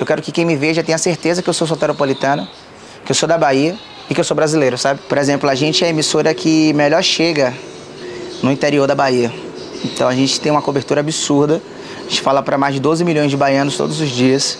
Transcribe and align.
Eu 0.00 0.06
quero 0.06 0.22
que 0.22 0.30
quem 0.30 0.44
me 0.44 0.54
veja 0.54 0.80
tenha 0.84 0.96
certeza 0.96 1.42
que 1.42 1.50
eu 1.50 1.52
sou 1.52 1.66
soteropolitano, 1.66 2.46
que 3.04 3.10
eu 3.10 3.16
sou 3.16 3.28
da 3.28 3.36
Bahia 3.36 3.76
e 4.08 4.14
que 4.14 4.20
eu 4.20 4.24
sou 4.24 4.36
brasileiro, 4.36 4.78
sabe? 4.78 5.00
Por 5.08 5.18
exemplo, 5.18 5.50
a 5.50 5.56
gente 5.56 5.82
é 5.82 5.88
a 5.88 5.90
emissora 5.90 6.32
que 6.32 6.72
melhor 6.72 7.02
chega 7.02 7.52
no 8.40 8.52
interior 8.52 8.86
da 8.86 8.94
Bahia. 8.94 9.32
Então 9.84 10.06
a 10.06 10.14
gente 10.14 10.40
tem 10.40 10.52
uma 10.52 10.62
cobertura 10.62 11.00
absurda. 11.00 11.60
A 11.98 12.02
gente 12.08 12.22
fala 12.22 12.44
para 12.44 12.56
mais 12.56 12.74
de 12.74 12.80
12 12.80 13.04
milhões 13.04 13.28
de 13.28 13.36
baianos 13.36 13.76
todos 13.76 14.00
os 14.00 14.08
dias. 14.08 14.56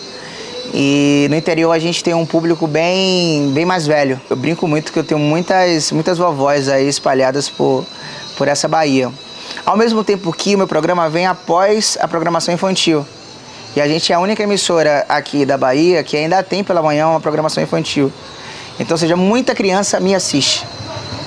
E 0.73 1.27
no 1.29 1.37
interior 1.37 1.71
a 1.71 1.79
gente 1.79 2.03
tem 2.03 2.13
um 2.13 2.25
público 2.25 2.67
bem, 2.67 3.49
bem 3.53 3.63
mais 3.63 3.87
velho. 3.87 4.19
Eu 4.29 4.35
brinco 4.35 4.67
muito 4.67 4.91
que 4.91 4.99
eu 4.99 5.05
tenho 5.05 5.21
muitas, 5.21 5.89
muitas 5.93 6.17
vovós 6.17 6.67
aí 6.67 6.85
espalhadas 6.85 7.47
por, 7.47 7.85
por 8.37 8.49
essa 8.49 8.67
Bahia. 8.67 9.09
Ao 9.65 9.77
mesmo 9.77 10.03
tempo 10.03 10.33
que 10.33 10.53
o 10.55 10.57
meu 10.57 10.67
programa 10.67 11.09
vem 11.09 11.25
após 11.25 11.97
a 12.01 12.09
programação 12.09 12.53
infantil. 12.53 13.05
E 13.79 13.81
a 13.81 13.87
gente 13.87 14.11
é 14.11 14.15
a 14.15 14.19
única 14.19 14.43
emissora 14.43 15.05
aqui 15.07 15.45
da 15.45 15.57
Bahia 15.57 16.03
que 16.03 16.17
ainda 16.17 16.43
tem 16.43 16.65
pela 16.65 16.81
manhã 16.81 17.07
uma 17.07 17.21
programação 17.21 17.63
infantil. 17.63 18.11
Então, 18.77 18.97
seja, 18.97 19.15
muita 19.15 19.55
criança 19.55 20.01
me 20.01 20.13
assiste. 20.13 20.67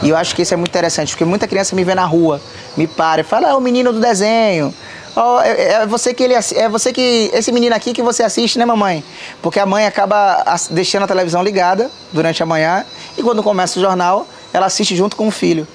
E 0.02 0.10
eu 0.10 0.16
acho 0.18 0.36
que 0.36 0.42
isso 0.42 0.52
é 0.52 0.56
muito 0.58 0.68
interessante, 0.68 1.12
porque 1.12 1.24
muita 1.24 1.48
criança 1.48 1.74
me 1.74 1.82
vê 1.82 1.94
na 1.94 2.04
rua, 2.04 2.42
me 2.76 2.86
para 2.86 3.22
e 3.22 3.24
fala, 3.24 3.48
é 3.48 3.54
o 3.54 3.60
menino 3.60 3.90
do 3.90 3.98
desenho. 3.98 4.74
Oh, 5.16 5.40
é, 5.40 5.76
é, 5.76 5.86
você 5.86 6.12
que 6.12 6.22
ele 6.22 6.34
é 6.34 6.68
você 6.68 6.92
que 6.92 7.30
esse 7.32 7.50
menino 7.50 7.74
aqui 7.74 7.94
que 7.94 8.02
você 8.02 8.22
assiste, 8.22 8.58
né, 8.58 8.66
mamãe? 8.66 9.02
Porque 9.40 9.58
a 9.58 9.64
mãe 9.64 9.86
acaba 9.86 10.44
deixando 10.70 11.04
a 11.04 11.06
televisão 11.06 11.42
ligada 11.42 11.90
durante 12.12 12.42
a 12.42 12.46
manhã 12.46 12.84
e 13.16 13.22
quando 13.22 13.42
começa 13.42 13.78
o 13.78 13.82
jornal, 13.82 14.26
ela 14.52 14.66
assiste 14.66 14.94
junto 14.94 15.16
com 15.16 15.26
o 15.26 15.30
filho. 15.30 15.66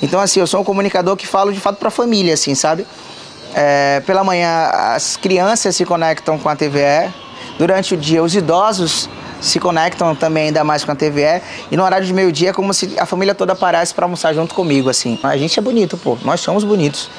Então 0.00 0.18
assim, 0.18 0.40
eu 0.40 0.46
sou 0.46 0.62
um 0.62 0.64
comunicador 0.64 1.14
que 1.14 1.26
falo 1.26 1.52
de 1.52 1.60
fato 1.60 1.76
para 1.76 1.88
a 1.88 1.90
família, 1.90 2.32
assim, 2.32 2.54
sabe? 2.54 2.86
É, 3.54 4.00
pela 4.06 4.24
manhã 4.24 4.70
as 4.72 5.16
crianças 5.16 5.76
se 5.76 5.84
conectam 5.84 6.38
com 6.38 6.48
a 6.48 6.56
TVE, 6.56 7.12
durante 7.58 7.94
o 7.94 7.96
dia 7.96 8.22
os 8.22 8.34
idosos 8.34 9.08
se 9.42 9.58
conectam 9.58 10.14
também 10.14 10.46
ainda 10.46 10.62
mais 10.62 10.84
com 10.84 10.92
a 10.92 10.94
TVE 10.94 11.42
e 11.70 11.76
no 11.76 11.82
horário 11.82 12.06
de 12.06 12.14
meio-dia 12.14 12.50
é 12.50 12.52
como 12.52 12.72
se 12.72 12.94
a 12.98 13.04
família 13.04 13.34
toda 13.34 13.54
parasse 13.54 13.92
para 13.92 14.04
almoçar 14.04 14.32
junto 14.32 14.54
comigo, 14.54 14.88
assim. 14.88 15.18
A 15.22 15.36
gente 15.36 15.58
é 15.58 15.62
bonito, 15.62 15.96
pô, 15.96 16.16
nós 16.24 16.40
somos 16.40 16.62
bonitos. 16.62 17.10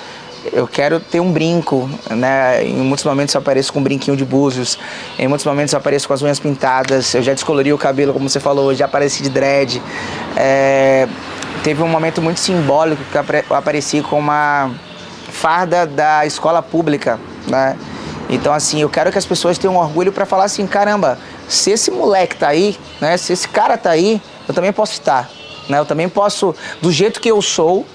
Eu 0.52 0.67
quero 0.67 0.99
ter 0.99 1.22
um 1.22 1.31
brinco, 1.31 1.89
né? 2.09 2.66
Em 2.66 2.75
muitos 2.75 3.05
momentos 3.05 3.33
eu 3.33 3.39
apareço 3.39 3.72
com 3.72 3.79
um 3.79 3.83
brinquinho 3.83 4.17
de 4.17 4.25
búzios, 4.25 4.77
em 5.17 5.27
muitos 5.27 5.45
momentos 5.45 5.73
eu 5.73 5.79
apareço 5.79 6.07
com 6.07 6.13
as 6.13 6.22
unhas 6.22 6.39
pintadas, 6.39 7.13
eu 7.13 7.22
já 7.22 7.33
descolori 7.33 7.72
o 7.72 7.77
cabelo, 7.77 8.11
como 8.13 8.29
você 8.29 8.39
falou, 8.39 8.73
já 8.73 8.85
apareci 8.85 9.23
de 9.23 9.29
dread. 9.29 9.81
É... 10.35 11.07
Teve 11.63 11.81
um 11.81 11.88
momento 11.88 12.22
muito 12.22 12.41
simbólico 12.41 13.02
que 13.09 13.17
eu 13.17 13.55
apareci 13.55 14.02
com 14.02 14.19
uma 14.19 14.69
farda 15.33 15.85
da 15.85 16.25
escola 16.25 16.61
pública, 16.61 17.19
né? 17.47 17.75
Então, 18.29 18.53
assim, 18.53 18.79
eu 18.81 18.89
quero 18.89 19.11
que 19.11 19.17
as 19.17 19.25
pessoas 19.25 19.57
tenham 19.57 19.75
orgulho 19.75 20.11
para 20.13 20.25
falar 20.25 20.45
assim: 20.45 20.65
caramba, 20.65 21.17
se 21.49 21.71
esse 21.71 21.91
moleque 21.91 22.37
tá 22.37 22.47
aí, 22.47 22.77
né? 23.01 23.17
Se 23.17 23.33
esse 23.33 23.47
cara 23.47 23.77
tá 23.77 23.89
aí, 23.89 24.21
eu 24.47 24.53
também 24.53 24.71
posso 24.71 24.93
estar, 24.93 25.29
né? 25.67 25.79
Eu 25.79 25.85
também 25.85 26.07
posso, 26.07 26.55
do 26.81 26.91
jeito 26.91 27.19
que 27.19 27.29
eu 27.29 27.41
sou, 27.41 27.85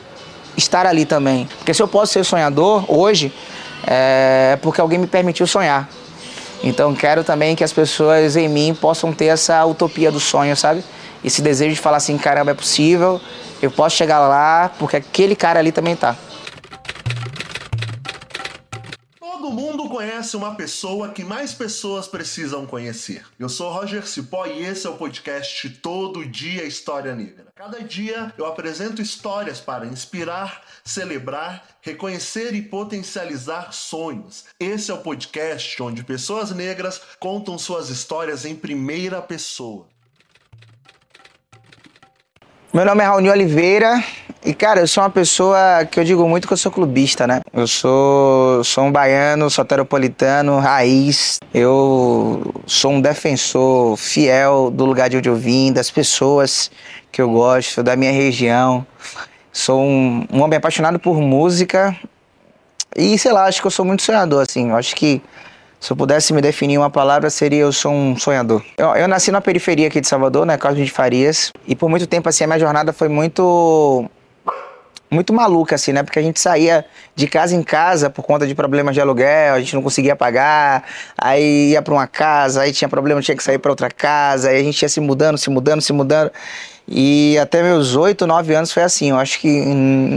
estar 0.57 0.85
ali 0.85 1.07
também. 1.07 1.49
Porque 1.59 1.73
se 1.73 1.83
eu 1.83 1.89
posso 1.89 2.13
ser 2.13 2.25
sonhador 2.25 2.85
hoje, 2.89 3.33
é 3.87 4.59
porque 4.61 4.81
alguém 4.81 4.99
me 4.99 5.07
permitiu 5.07 5.47
sonhar. 5.47 5.89
Então, 6.63 6.95
quero 6.95 7.23
também 7.23 7.55
que 7.55 7.63
as 7.63 7.73
pessoas 7.73 8.37
em 8.37 8.49
mim 8.49 8.77
possam 8.79 9.13
ter 9.13 9.27
essa 9.27 9.65
utopia 9.65 10.11
do 10.11 10.19
sonho, 10.19 10.57
sabe? 10.57 10.85
Esse 11.25 11.41
desejo 11.41 11.75
de 11.75 11.81
falar 11.81 11.99
assim: 11.99 12.19
caramba, 12.19 12.51
é 12.51 12.55
possível, 12.55 13.21
eu 13.63 13.71
posso 13.71 13.97
chegar 13.97 14.19
lá, 14.19 14.71
porque 14.79 14.97
aquele 14.97 15.35
cara 15.35 15.61
ali 15.61 15.73
também 15.73 15.97
tá. 15.97 16.17
Todo 19.41 19.53
mundo 19.53 19.89
conhece 19.89 20.37
uma 20.37 20.57
pessoa 20.57 21.11
que 21.11 21.23
mais 21.23 21.55
pessoas 21.55 22.09
precisam 22.09 22.67
conhecer. 22.67 23.25
Eu 23.39 23.49
sou 23.49 23.71
Roger 23.71 24.05
Cipó 24.05 24.45
e 24.47 24.65
esse 24.65 24.85
é 24.85 24.91
o 24.91 24.97
podcast 24.97 25.71
Todo 25.71 26.27
Dia 26.27 26.65
História 26.65 27.15
Negra. 27.15 27.47
Cada 27.55 27.81
dia 27.81 28.35
eu 28.37 28.47
apresento 28.47 29.01
histórias 29.01 29.61
para 29.61 29.87
inspirar, 29.87 30.65
celebrar, 30.83 31.65
reconhecer 31.81 32.53
e 32.53 32.63
potencializar 32.63 33.73
sonhos. 33.73 34.45
Esse 34.59 34.91
é 34.91 34.95
o 34.95 34.99
podcast 34.99 35.81
onde 35.85 36.03
pessoas 36.03 36.51
negras 36.51 37.01
contam 37.21 37.57
suas 37.57 37.91
histórias 37.91 38.45
em 38.45 38.57
primeira 38.57 39.23
pessoa. 39.23 39.87
Meu 42.71 42.85
nome 42.85 43.03
é 43.03 43.07
Raoni 43.07 43.31
Oliveira 43.31 44.05
e, 44.45 44.53
cara, 44.53 44.81
eu 44.81 44.87
sou 44.87 45.03
uma 45.03 45.09
pessoa 45.09 45.87
que 45.91 45.99
eu 45.99 46.05
digo 46.05 46.29
muito 46.29 46.47
que 46.47 46.53
eu 46.53 46.57
sou 46.57 46.71
clubista, 46.71 47.27
né? 47.27 47.41
Eu 47.51 47.67
sou, 47.67 48.63
sou 48.63 48.85
um 48.85 48.93
baiano, 48.93 49.49
soteropolitano, 49.49 50.59
raiz. 50.59 51.39
Eu 51.53 52.55
sou 52.67 52.93
um 52.93 53.01
defensor 53.01 53.97
fiel 53.97 54.71
do 54.71 54.85
lugar 54.85 55.09
de 55.09 55.17
onde 55.17 55.31
eu 55.31 55.35
vim, 55.35 55.73
das 55.73 55.91
pessoas 55.91 56.71
que 57.11 57.23
eu 57.23 57.31
gosto, 57.31 57.83
da 57.83 57.97
minha 57.97 58.13
região. 58.13 58.87
Sou 59.51 59.81
um, 59.81 60.27
um 60.31 60.43
homem 60.43 60.59
apaixonado 60.59 60.99
por 60.99 61.19
música 61.23 61.97
e, 62.95 63.19
sei 63.19 63.33
lá, 63.33 63.47
acho 63.47 63.63
que 63.63 63.67
eu 63.67 63.71
sou 63.71 63.85
muito 63.85 64.03
sonhador, 64.03 64.43
assim. 64.43 64.69
Eu 64.69 64.77
acho 64.77 64.95
que 64.95 65.23
se 65.81 65.93
eu 65.93 65.97
pudesse 65.97 66.33
me 66.33 66.41
definir 66.41 66.79
uma 66.79 66.91
palavra, 66.91 67.31
seria 67.31 67.61
eu 67.61 67.73
sou 67.73 67.93
um 67.93 68.17
sonhador. 68.17 68.63
Eu, 68.77 68.89
eu 68.97 69.09
nasci 69.09 69.31
na 69.31 69.41
periferia 69.41 69.87
aqui 69.87 70.01
de 70.01 70.09
Salvador, 70.09 70.45
né, 70.45 70.57
Carlos 70.57 70.85
de 70.85 70.91
Farias, 70.91 71.53
e 71.67 71.77
por 71.77 71.89
muito 71.89 72.07
tempo, 72.07 72.29
assim, 72.29 72.45
a 72.45 72.47
minha 72.47 72.59
jornada 72.59 72.93
foi 72.93 73.09
muito 73.09 74.09
muito 75.11 75.33
maluca, 75.33 75.75
assim, 75.75 75.91
né? 75.93 76.03
Porque 76.03 76.19
a 76.19 76.23
gente 76.23 76.39
saía 76.39 76.85
de 77.15 77.27
casa 77.27 77.55
em 77.57 77.63
casa 77.63 78.11
por 78.11 78.23
conta 78.23 78.47
de 78.47 78.55
problemas 78.55 78.95
de 78.95 79.01
aluguel, 79.01 79.55
a 79.55 79.59
gente 79.59 79.75
não 79.75 79.83
conseguia 79.83 80.15
pagar, 80.15 80.85
aí 81.17 81.71
ia 81.71 81.81
para 81.81 81.95
uma 81.95 82.07
casa, 82.07 82.61
aí 82.61 82.73
tinha 82.73 82.89
problema, 82.89 83.23
tinha 83.23 83.37
que 83.37 83.43
sair 83.43 83.59
para 83.59 83.73
outra 83.73 83.89
casa, 83.91 84.51
aí 84.51 84.61
a 84.61 84.63
gente 84.63 84.83
ia 84.83 84.89
se 84.89 85.01
mudando, 85.01 85.39
se 85.39 85.49
mudando, 85.49 85.81
se 85.81 85.93
mudando. 85.95 86.31
E 86.87 87.39
até 87.39 87.63
meus 87.63 87.97
oito, 87.97 88.27
nove 88.27 88.55
anos 88.55 88.73
foi 88.73 88.83
assim. 88.83 89.11
Eu 89.11 89.19
acho 89.19 89.39
que 89.41 89.49
em 89.49 89.75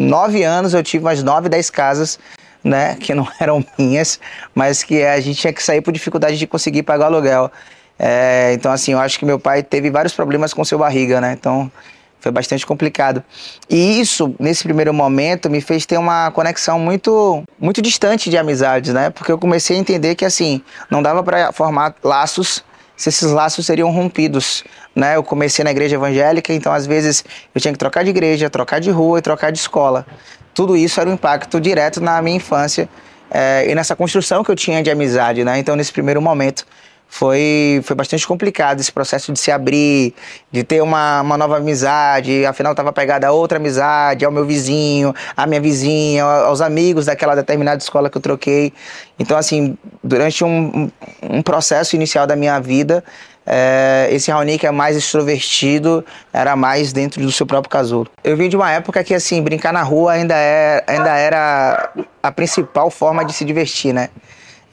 nove 0.08 0.44
anos 0.44 0.74
eu 0.74 0.84
tive 0.84 1.04
umas 1.04 1.22
nove, 1.24 1.48
dez 1.48 1.70
casas 1.70 2.20
né, 2.64 2.96
que 2.96 3.14
não 3.14 3.28
eram 3.40 3.64
minhas, 3.78 4.20
mas 4.54 4.84
que 4.84 5.04
a 5.04 5.20
gente 5.20 5.40
tinha 5.40 5.54
que 5.54 5.64
sair 5.64 5.82
por 5.82 5.92
dificuldade 5.92 6.38
de 6.38 6.48
conseguir 6.48 6.84
pagar 6.84 7.06
o 7.06 7.16
aluguel. 7.16 7.52
É, 7.98 8.52
então, 8.54 8.72
assim, 8.72 8.94
eu 8.94 9.00
acho 9.00 9.20
que 9.20 9.26
meu 9.26 9.40
pai 9.40 9.62
teve 9.62 9.90
vários 9.90 10.14
problemas 10.14 10.54
com 10.54 10.66
seu 10.66 10.80
barriga, 10.80 11.22
né? 11.22 11.34
Então, 11.34 11.72
foi 12.20 12.32
bastante 12.32 12.66
complicado. 12.66 13.24
E 13.70 14.00
isso, 14.00 14.36
nesse 14.40 14.64
primeiro 14.64 14.94
momento, 14.94 15.50
me 15.50 15.62
fez 15.62 15.86
ter 15.86 15.98
uma 15.98 16.32
conexão 16.32 16.80
muito, 16.80 17.44
muito 17.60 17.82
distante 17.82 18.30
de 18.30 18.38
amizades, 18.38 18.94
né? 18.94 19.10
Porque 19.10 19.32
eu 19.32 19.38
comecei 19.38 19.78
a 19.78 19.80
entender 19.80 20.16
que, 20.16 20.26
assim, 20.26 20.62
não 20.90 21.02
dava 21.02 21.24
para 21.24 21.52
formar 21.52 21.96
laços 22.04 22.64
se 22.96 23.10
esses 23.10 23.32
laços 23.32 23.66
seriam 23.66 23.90
rompidos, 23.90 24.64
né? 24.96 25.16
Eu 25.16 25.24
comecei 25.24 25.64
na 25.66 25.72
igreja 25.72 25.96
evangélica, 25.96 26.54
então 26.54 26.72
às 26.72 26.86
vezes 26.86 27.26
eu 27.54 27.60
tinha 27.60 27.72
que 27.72 27.80
trocar 27.80 28.04
de 28.04 28.12
igreja, 28.12 28.48
trocar 28.48 28.80
de 28.80 28.92
rua 28.92 29.18
e 29.18 29.22
trocar 29.24 29.52
de 29.52 29.58
escola 29.58 30.06
tudo 30.54 30.76
isso 30.76 31.00
era 31.00 31.10
um 31.10 31.14
impacto 31.14 31.60
direto 31.60 32.02
na 32.02 32.22
minha 32.22 32.38
infância 32.38 32.90
é, 33.30 33.70
e 33.70 33.74
nessa 33.74 33.96
construção 33.96 34.44
que 34.44 34.52
eu 34.52 34.56
tinha 34.56 34.84
de 34.84 34.92
amizade, 34.92 35.44
né? 35.44 35.58
Então, 35.58 35.76
nesse 35.76 35.94
primeiro 35.94 36.22
momento, 36.22 36.66
foi, 37.08 37.82
foi 37.84 37.94
bastante 37.94 38.26
complicado 38.26 38.80
esse 38.80 38.92
processo 38.92 39.34
de 39.34 39.40
se 39.40 39.52
abrir, 39.52 40.14
de 40.50 40.64
ter 40.64 40.82
uma, 40.82 41.22
uma 41.22 41.38
nova 41.38 41.58
amizade. 41.58 42.46
Afinal, 42.46 42.72
estava 42.72 42.94
pegada 42.94 43.28
a 43.28 43.32
outra 43.32 43.58
amizade, 43.58 44.24
ao 44.24 44.32
meu 44.32 44.46
vizinho, 44.46 45.14
à 45.36 45.46
minha 45.46 45.60
vizinha, 45.60 46.24
aos 46.24 46.62
amigos 46.62 47.08
daquela 47.08 47.36
determinada 47.36 47.82
escola 47.82 48.10
que 48.10 48.18
eu 48.18 48.22
troquei. 48.22 48.72
Então, 49.20 49.38
assim, 49.38 49.78
durante 50.02 50.44
um, 50.46 50.90
um 51.22 51.42
processo 51.42 51.98
inicial 51.98 52.26
da 52.26 52.36
minha 52.36 52.60
vida, 52.62 53.04
é, 53.46 54.08
esse 54.12 54.30
Raoni 54.30 54.58
que 54.58 54.68
é 54.68 54.72
mais 54.72 54.96
extrovertido 54.96 56.06
era 56.32 56.56
mais 56.56 56.94
dentro 56.94 57.22
do 57.22 57.32
seu 57.32 57.46
próprio 57.46 57.70
casulo. 57.70 58.08
Eu 58.24 58.38
vim 58.38 58.48
de 58.48 58.56
uma 58.56 58.72
época 58.72 59.04
que 59.04 59.14
assim 59.14 59.42
brincar 59.42 59.74
na 59.74 59.84
rua 59.84 60.14
ainda, 60.14 60.36
é, 60.36 60.84
ainda 60.88 61.18
era 61.18 61.90
a 62.22 62.32
principal 62.32 62.92
forma 62.92 63.26
de 63.26 63.34
se 63.34 63.44
divertir, 63.44 63.94
né? 63.94 64.10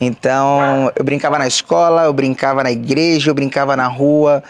Então 0.01 0.93
eu 0.95 1.05
brincava 1.05 1.39
na 1.39 1.47
escola, 1.47 2.05
eu 2.05 2.13
brincava 2.13 2.63
na 2.63 2.71
igreja, 2.71 3.31
eu 3.31 3.35
brincava 3.35 3.77
na 3.77 3.89
rua. 3.89 4.43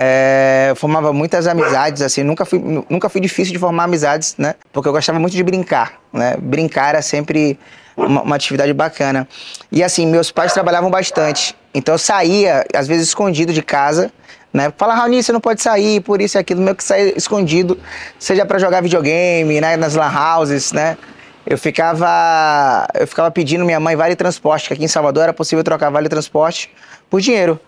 É, 0.00 0.72
formava 0.76 1.12
muitas 1.12 1.48
amizades, 1.48 2.02
assim, 2.02 2.22
nunca 2.22 2.44
fui, 2.44 2.60
nunca 2.88 3.08
fui 3.08 3.20
difícil 3.20 3.52
de 3.52 3.58
formar 3.58 3.82
amizades, 3.84 4.36
né? 4.38 4.54
Porque 4.72 4.88
eu 4.88 4.92
gostava 4.92 5.18
muito 5.18 5.34
de 5.34 5.42
brincar, 5.42 5.94
né? 6.12 6.36
Brincar 6.38 6.90
era 6.90 7.02
sempre 7.02 7.58
uma, 7.96 8.22
uma, 8.22 8.36
atividade 8.36 8.72
bacana. 8.72 9.26
E 9.72 9.82
assim, 9.82 10.06
meus 10.06 10.30
pais 10.30 10.52
trabalhavam 10.52 10.88
bastante. 10.88 11.56
Então 11.74 11.94
eu 11.94 11.98
saía, 11.98 12.64
às 12.72 12.86
vezes, 12.86 13.08
escondido 13.08 13.52
de 13.52 13.60
casa, 13.60 14.12
né? 14.52 14.72
Fala, 14.76 14.94
Raoni, 14.94 15.20
você 15.20 15.32
não 15.32 15.40
pode 15.40 15.60
sair, 15.60 16.00
por 16.00 16.22
isso 16.22 16.36
e 16.36 16.38
aquilo, 16.38 16.60
meio 16.60 16.76
que 16.76 16.84
sair 16.84 17.14
escondido, 17.16 17.76
seja 18.20 18.46
para 18.46 18.58
jogar 18.60 18.80
videogame, 18.80 19.60
né? 19.60 19.76
Nas 19.76 19.96
lan 19.96 20.12
houses, 20.12 20.70
né? 20.70 20.96
Eu 21.44 21.58
ficava, 21.58 22.86
eu 22.94 23.06
ficava 23.06 23.32
pedindo 23.32 23.64
minha 23.64 23.80
mãe 23.80 23.96
vale 23.96 24.14
transporte, 24.14 24.68
que 24.68 24.74
aqui 24.74 24.84
em 24.84 24.88
Salvador 24.88 25.24
era 25.24 25.32
possível 25.32 25.64
trocar 25.64 25.90
vale 25.90 26.08
transporte 26.08 26.70
por 27.10 27.20
dinheiro. 27.20 27.58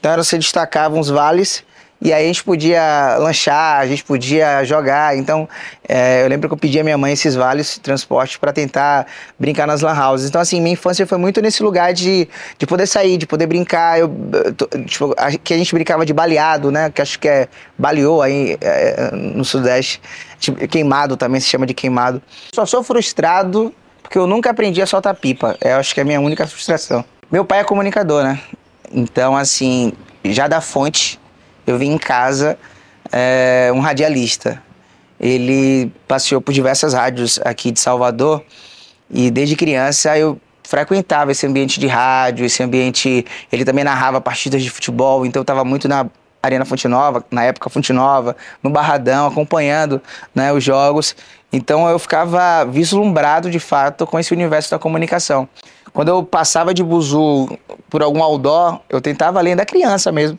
Então 0.00 0.16
você 0.16 0.36
destacava 0.36 0.96
uns 0.96 1.08
vales 1.08 1.62
E 2.00 2.12
aí 2.12 2.24
a 2.24 2.26
gente 2.26 2.44
podia 2.44 3.16
lanchar, 3.18 3.80
a 3.80 3.86
gente 3.86 4.04
podia 4.04 4.62
jogar. 4.64 5.16
Então, 5.16 5.48
é, 5.88 6.22
eu 6.22 6.28
lembro 6.28 6.48
que 6.48 6.54
eu 6.54 6.58
pedi 6.58 6.78
a 6.78 6.84
minha 6.84 6.98
mãe 6.98 7.12
esses 7.12 7.34
vales 7.34 7.74
de 7.74 7.80
transporte 7.80 8.38
para 8.38 8.52
tentar 8.52 9.06
brincar 9.38 9.66
nas 9.66 9.80
lan 9.80 9.94
houses. 9.98 10.28
Então, 10.28 10.40
assim, 10.40 10.60
minha 10.60 10.74
infância 10.74 11.06
foi 11.06 11.16
muito 11.16 11.40
nesse 11.40 11.62
lugar 11.62 11.94
de, 11.94 12.28
de 12.58 12.66
poder 12.66 12.86
sair, 12.86 13.16
de 13.16 13.26
poder 13.26 13.46
brincar. 13.46 13.98
Eu, 13.98 14.14
tipo, 14.86 15.14
que 15.42 15.54
a 15.54 15.58
gente 15.58 15.74
brincava 15.74 16.04
de 16.04 16.12
baleado, 16.12 16.70
né? 16.70 16.90
Que 16.90 17.00
acho 17.00 17.18
que 17.18 17.28
é 17.28 17.48
baleou 17.78 18.20
aí 18.20 18.58
é, 18.60 19.10
no 19.12 19.44
Sudeste. 19.44 20.00
Tipo, 20.38 20.68
queimado 20.68 21.16
também 21.16 21.40
se 21.40 21.48
chama 21.48 21.66
de 21.66 21.72
queimado. 21.72 22.20
Só 22.54 22.66
sou 22.66 22.82
frustrado 22.82 23.74
porque 24.02 24.18
eu 24.18 24.26
nunca 24.26 24.50
aprendi 24.50 24.80
a 24.82 24.86
soltar 24.86 25.14
pipa. 25.14 25.56
Eu 25.60 25.78
acho 25.78 25.94
que 25.94 26.00
é 26.00 26.02
a 26.02 26.06
minha 26.06 26.20
única 26.20 26.46
frustração. 26.46 27.04
Meu 27.32 27.44
pai 27.44 27.60
é 27.60 27.64
comunicador, 27.64 28.22
né? 28.22 28.38
Então, 28.92 29.36
assim, 29.36 29.92
já 30.24 30.46
da 30.46 30.60
fonte 30.60 31.18
eu 31.66 31.78
vi 31.78 31.86
em 31.86 31.98
casa 31.98 32.58
é, 33.12 33.70
um 33.74 33.80
radialista. 33.80 34.62
Ele 35.18 35.90
passeou 36.06 36.40
por 36.40 36.52
diversas 36.52 36.94
rádios 36.94 37.40
aqui 37.44 37.70
de 37.70 37.80
Salvador 37.80 38.42
e 39.10 39.30
desde 39.30 39.56
criança 39.56 40.16
eu 40.18 40.38
frequentava 40.62 41.32
esse 41.32 41.46
ambiente 41.46 41.80
de 41.80 41.86
rádio, 41.86 42.44
esse 42.44 42.62
ambiente. 42.62 43.24
Ele 43.50 43.64
também 43.64 43.84
narrava 43.84 44.20
partidas 44.20 44.62
de 44.62 44.70
futebol, 44.70 45.24
então 45.24 45.40
eu 45.40 45.44
estava 45.44 45.64
muito 45.64 45.88
na 45.88 46.06
Arena 46.42 46.64
Fonte 46.64 46.86
Nova, 46.86 47.24
na 47.30 47.44
época 47.44 47.70
Fonte 47.70 47.92
Nova, 47.92 48.36
no 48.62 48.70
Barradão, 48.70 49.26
acompanhando 49.26 50.00
né, 50.34 50.52
os 50.52 50.62
jogos. 50.62 51.16
Então 51.52 51.88
eu 51.88 51.98
ficava 51.98 52.64
vislumbrado 52.64 53.50
de 53.50 53.58
fato 53.58 54.06
com 54.06 54.18
esse 54.18 54.32
universo 54.32 54.70
da 54.70 54.78
comunicação. 54.78 55.48
Quando 55.92 56.08
eu 56.08 56.22
passava 56.22 56.74
de 56.74 56.82
buzu 56.82 57.58
por 57.88 58.02
algum 58.02 58.22
outdoor, 58.22 58.80
eu 58.90 59.00
tentava 59.00 59.40
ler 59.40 59.56
da 59.56 59.64
criança 59.64 60.12
mesmo 60.12 60.38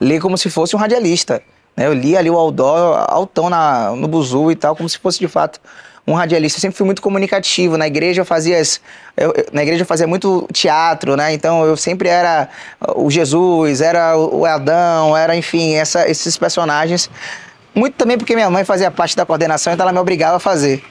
ler 0.00 0.20
como 0.20 0.36
se 0.36 0.50
fosse 0.50 0.74
um 0.76 0.78
radialista. 0.78 1.42
Né? 1.76 1.86
Eu 1.86 1.92
li 1.92 2.16
ali 2.16 2.30
o 2.30 2.36
outdoor 2.36 3.04
altão 3.08 3.50
na, 3.50 3.92
no 3.92 4.08
buzu 4.08 4.50
e 4.50 4.56
tal, 4.56 4.74
como 4.74 4.88
se 4.88 4.98
fosse 4.98 5.18
de 5.18 5.28
fato 5.28 5.60
um 6.06 6.14
radialista. 6.14 6.58
Eu 6.58 6.60
sempre 6.60 6.76
fui 6.76 6.86
muito 6.86 7.02
comunicativo. 7.02 7.76
Na 7.76 7.86
igreja 7.86 8.20
eu 8.22 8.24
fazia, 8.24 8.60
eu, 9.16 9.34
na 9.52 9.62
igreja 9.62 9.84
fazia 9.84 10.06
muito 10.06 10.46
teatro, 10.52 11.16
né? 11.16 11.32
Então 11.32 11.64
eu 11.64 11.76
sempre 11.76 12.08
era 12.08 12.48
o 12.94 13.10
Jesus, 13.10 13.80
era 13.80 14.16
o 14.16 14.44
Adão, 14.44 15.16
era 15.16 15.36
enfim, 15.36 15.74
essa, 15.74 16.08
esses 16.08 16.36
personagens. 16.36 17.10
Muito 17.74 17.94
também 17.94 18.16
porque 18.16 18.34
minha 18.34 18.48
mãe 18.48 18.64
fazia 18.64 18.90
parte 18.90 19.16
da 19.16 19.26
coordenação, 19.26 19.72
então 19.72 19.84
ela 19.84 19.92
me 19.92 19.98
obrigava 19.98 20.36
a 20.36 20.40
fazer. 20.40 20.82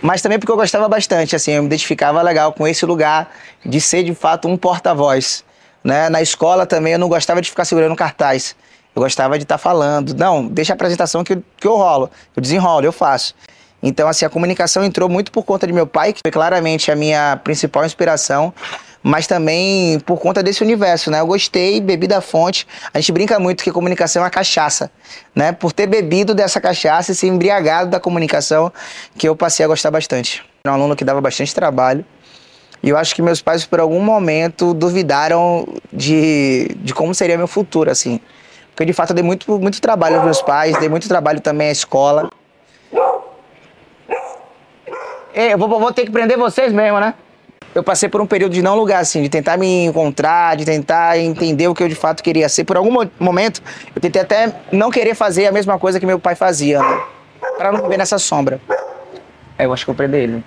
Mas 0.00 0.22
também 0.22 0.38
porque 0.38 0.52
eu 0.52 0.56
gostava 0.56 0.88
bastante, 0.88 1.34
assim, 1.34 1.52
eu 1.52 1.62
me 1.62 1.66
identificava 1.66 2.22
legal 2.22 2.52
com 2.52 2.68
esse 2.68 2.86
lugar 2.86 3.32
de 3.64 3.80
ser 3.80 4.04
de 4.04 4.14
fato 4.14 4.46
um 4.46 4.56
porta-voz. 4.56 5.44
Né? 5.88 6.10
Na 6.10 6.20
escola 6.20 6.66
também 6.66 6.92
eu 6.92 6.98
não 6.98 7.08
gostava 7.08 7.40
de 7.40 7.48
ficar 7.48 7.64
segurando 7.64 7.96
cartaz. 7.96 8.54
Eu 8.94 9.00
gostava 9.00 9.38
de 9.38 9.44
estar 9.44 9.54
tá 9.54 9.58
falando. 9.58 10.12
Não, 10.12 10.46
deixa 10.46 10.74
a 10.74 10.74
apresentação 10.74 11.24
que, 11.24 11.36
que 11.56 11.66
eu 11.66 11.76
rolo. 11.76 12.10
Eu 12.36 12.42
desenrolo, 12.42 12.84
eu 12.84 12.92
faço. 12.92 13.34
Então, 13.82 14.06
assim, 14.06 14.26
a 14.26 14.28
comunicação 14.28 14.84
entrou 14.84 15.08
muito 15.08 15.32
por 15.32 15.44
conta 15.44 15.66
de 15.66 15.72
meu 15.72 15.86
pai, 15.86 16.12
que 16.12 16.20
foi 16.22 16.30
claramente 16.30 16.90
a 16.90 16.96
minha 16.96 17.40
principal 17.42 17.86
inspiração, 17.86 18.52
mas 19.02 19.26
também 19.26 19.98
por 20.00 20.18
conta 20.18 20.42
desse 20.42 20.62
universo, 20.62 21.10
né? 21.10 21.20
Eu 21.20 21.26
gostei, 21.26 21.80
bebi 21.80 22.06
da 22.06 22.20
fonte. 22.20 22.66
A 22.92 23.00
gente 23.00 23.10
brinca 23.10 23.40
muito 23.40 23.64
que 23.64 23.72
comunicação 23.72 24.20
é 24.20 24.24
uma 24.24 24.30
cachaça, 24.30 24.90
né? 25.34 25.52
Por 25.52 25.72
ter 25.72 25.86
bebido 25.86 26.34
dessa 26.34 26.60
cachaça 26.60 27.12
e 27.12 27.14
se 27.14 27.26
embriagado 27.26 27.88
da 27.88 27.98
comunicação, 27.98 28.70
que 29.16 29.26
eu 29.26 29.34
passei 29.34 29.64
a 29.64 29.68
gostar 29.68 29.90
bastante. 29.90 30.44
Era 30.62 30.74
um 30.74 30.76
aluno 30.76 30.94
que 30.94 31.02
dava 31.04 31.20
bastante 31.22 31.54
trabalho, 31.54 32.04
e 32.82 32.90
eu 32.90 32.96
acho 32.96 33.14
que 33.14 33.22
meus 33.22 33.42
pais, 33.42 33.64
por 33.64 33.80
algum 33.80 34.00
momento, 34.00 34.72
duvidaram 34.72 35.66
de, 35.92 36.68
de 36.76 36.94
como 36.94 37.14
seria 37.14 37.36
meu 37.36 37.48
futuro, 37.48 37.90
assim. 37.90 38.20
Porque, 38.70 38.84
de 38.84 38.92
fato, 38.92 39.10
eu 39.10 39.14
dei 39.14 39.24
muito, 39.24 39.58
muito 39.58 39.80
trabalho 39.80 40.16
aos 40.16 40.24
meus 40.24 40.40
pais, 40.40 40.76
dei 40.78 40.88
muito 40.88 41.08
trabalho 41.08 41.40
também 41.40 41.68
à 41.68 41.72
escola. 41.72 42.30
eu 45.34 45.58
vou, 45.58 45.68
vou 45.68 45.92
ter 45.92 46.04
que 46.04 46.12
prender 46.12 46.38
vocês 46.38 46.72
mesmo, 46.72 47.00
né? 47.00 47.14
Eu 47.74 47.82
passei 47.82 48.08
por 48.08 48.20
um 48.20 48.26
período 48.26 48.52
de 48.52 48.62
não 48.62 48.76
lugar, 48.76 49.00
assim, 49.00 49.22
de 49.22 49.28
tentar 49.28 49.56
me 49.56 49.84
encontrar, 49.84 50.56
de 50.56 50.64
tentar 50.64 51.18
entender 51.18 51.68
o 51.68 51.74
que 51.74 51.82
eu 51.82 51.88
de 51.88 51.94
fato 51.94 52.22
queria 52.22 52.48
ser. 52.48 52.64
Por 52.64 52.76
algum 52.76 53.06
momento, 53.18 53.60
eu 53.94 54.00
tentei 54.00 54.22
até 54.22 54.52
não 54.72 54.90
querer 54.90 55.14
fazer 55.14 55.46
a 55.46 55.52
mesma 55.52 55.78
coisa 55.78 56.00
que 56.00 56.06
meu 56.06 56.18
pai 56.18 56.34
fazia, 56.34 56.80
né? 56.80 57.00
Pra 57.56 57.70
não 57.70 57.82
viver 57.82 57.98
nessa 57.98 58.18
sombra. 58.18 58.60
É, 59.58 59.66
eu 59.66 59.72
acho 59.72 59.84
que 59.84 59.90
eu 59.90 59.94
prender 59.94 60.22
ele. 60.22 60.44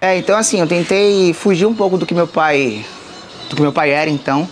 É, 0.00 0.16
então 0.16 0.36
assim, 0.36 0.60
eu 0.60 0.66
tentei 0.66 1.32
fugir 1.32 1.66
um 1.66 1.74
pouco 1.74 1.96
do 1.96 2.06
que 2.06 2.14
meu 2.14 2.26
pai, 2.26 2.84
do 3.48 3.56
que 3.56 3.62
meu 3.62 3.72
pai 3.72 3.90
era 3.90 4.10
então, 4.10 4.48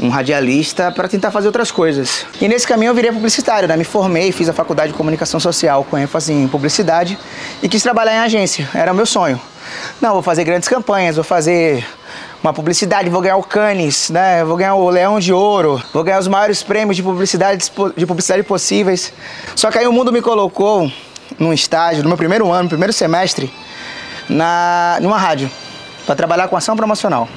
um 0.00 0.08
radialista, 0.08 0.92
para 0.92 1.08
tentar 1.08 1.30
fazer 1.30 1.46
outras 1.46 1.70
coisas. 1.70 2.26
E 2.40 2.46
nesse 2.46 2.66
caminho 2.66 2.90
eu 2.90 2.94
virei 2.94 3.10
publicitário, 3.10 3.68
né? 3.68 3.76
Me 3.76 3.84
formei, 3.84 4.30
fiz 4.30 4.48
a 4.48 4.52
faculdade 4.52 4.92
de 4.92 4.98
comunicação 4.98 5.40
social 5.40 5.84
com 5.84 5.98
ênfase 5.98 6.32
em 6.32 6.46
publicidade 6.46 7.18
e 7.62 7.68
quis 7.68 7.82
trabalhar 7.82 8.14
em 8.14 8.18
agência. 8.18 8.68
Era 8.74 8.92
o 8.92 8.94
meu 8.94 9.06
sonho. 9.06 9.40
Não, 10.00 10.12
vou 10.12 10.22
fazer 10.22 10.44
grandes 10.44 10.68
campanhas, 10.68 11.16
vou 11.16 11.24
fazer 11.24 11.84
uma 12.42 12.52
publicidade, 12.52 13.10
vou 13.10 13.20
ganhar 13.20 13.36
o 13.36 13.42
Cannes, 13.42 14.10
né? 14.10 14.44
Vou 14.44 14.56
ganhar 14.56 14.74
o 14.76 14.88
Leão 14.88 15.18
de 15.18 15.32
Ouro, 15.32 15.82
vou 15.92 16.04
ganhar 16.04 16.20
os 16.20 16.28
maiores 16.28 16.62
prêmios 16.62 16.96
de 16.96 17.02
publicidade, 17.02 17.70
de 17.96 18.06
publicidade 18.06 18.42
possíveis. 18.44 19.12
Só 19.56 19.70
que 19.70 19.78
aí 19.78 19.86
o 19.86 19.92
mundo 19.92 20.12
me 20.12 20.22
colocou 20.22 20.90
num 21.38 21.52
estágio, 21.52 22.02
no 22.02 22.08
meu 22.08 22.16
primeiro 22.16 22.50
ano, 22.50 22.64
no 22.64 22.68
primeiro 22.68 22.92
semestre, 22.92 23.52
na, 24.28 24.98
numa 25.00 25.16
rádio, 25.16 25.50
para 26.04 26.14
trabalhar 26.14 26.48
com 26.48 26.56
ação 26.56 26.76
promocional. 26.76 27.28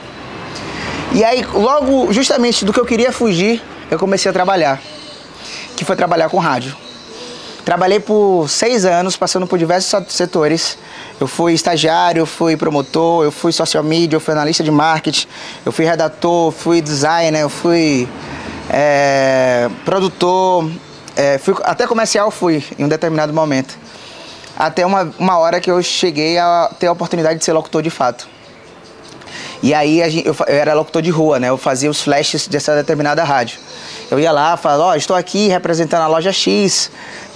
E 1.13 1.23
aí, 1.23 1.45
logo, 1.53 2.11
justamente 2.13 2.63
do 2.63 2.71
que 2.71 2.79
eu 2.79 2.85
queria 2.85 3.11
fugir, 3.11 3.61
eu 3.89 3.99
comecei 3.99 4.29
a 4.29 4.33
trabalhar, 4.33 4.81
que 5.75 5.83
foi 5.83 5.95
trabalhar 5.95 6.29
com 6.29 6.37
rádio. 6.37 6.75
Trabalhei 7.65 7.99
por 7.99 8.49
seis 8.49 8.85
anos, 8.85 9.15
passando 9.15 9.45
por 9.45 9.59
diversos 9.59 9.93
setores. 10.07 10.77
Eu 11.19 11.27
fui 11.27 11.53
estagiário, 11.53 12.21
eu 12.21 12.25
fui 12.25 12.57
promotor, 12.57 13.23
eu 13.23 13.31
fui 13.31 13.51
social 13.51 13.83
media, 13.83 14.15
eu 14.15 14.19
fui 14.19 14.33
analista 14.33 14.63
de 14.63 14.71
marketing, 14.71 15.27
eu 15.65 15.71
fui 15.71 15.85
redator, 15.85 16.51
fui 16.51 16.81
designer, 16.81 17.41
eu 17.41 17.49
fui 17.49 18.07
é, 18.69 19.69
produtor, 19.85 20.71
é, 21.15 21.37
fui, 21.37 21.53
até 21.63 21.85
comercial 21.85 22.31
fui 22.31 22.63
em 22.79 22.85
um 22.85 22.87
determinado 22.87 23.31
momento 23.31 23.77
até 24.61 24.85
uma, 24.85 25.11
uma 25.17 25.39
hora 25.39 25.59
que 25.59 25.71
eu 25.71 25.81
cheguei 25.81 26.37
a 26.37 26.69
ter 26.79 26.85
a 26.85 26.91
oportunidade 26.91 27.39
de 27.39 27.45
ser 27.45 27.51
locutor 27.51 27.81
de 27.81 27.89
fato. 27.89 28.27
E 29.63 29.73
aí 29.73 29.99
eu, 29.99 30.33
eu, 30.33 30.35
era 30.47 30.73
locutor 30.75 31.01
de 31.01 31.09
rua, 31.09 31.39
né? 31.39 31.49
Eu 31.49 31.57
fazia 31.57 31.89
os 31.89 32.01
flashes 32.01 32.47
dessa 32.47 32.75
determinada 32.75 33.23
rádio. 33.23 33.59
Eu 34.11 34.19
ia 34.19 34.31
lá, 34.31 34.55
falava, 34.57 34.83
ó, 34.83 34.91
oh, 34.91 34.95
estou 34.95 35.15
aqui 35.15 35.47
representando 35.47 36.01
a 36.01 36.07
loja 36.07 36.31
X 36.31 36.91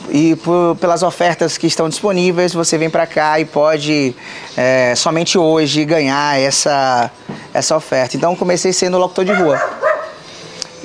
e 0.10 0.36
por, 0.36 0.76
pelas 0.76 1.02
ofertas 1.02 1.58
que 1.58 1.66
estão 1.66 1.90
disponíveis, 1.90 2.54
você 2.54 2.78
vem 2.78 2.92
para 2.92 3.08
cá 3.08 3.40
e 3.40 3.46
pode 3.46 4.16
é, 4.56 4.94
somente 4.96 5.36
hoje 5.38 5.84
ganhar 5.84 6.40
essa, 6.40 7.10
essa 7.54 7.76
oferta. 7.76 8.16
Então 8.16 8.36
comecei 8.36 8.72
sendo 8.72 9.00
locutor 9.00 9.26
de 9.26 9.34
rua. 9.34 9.60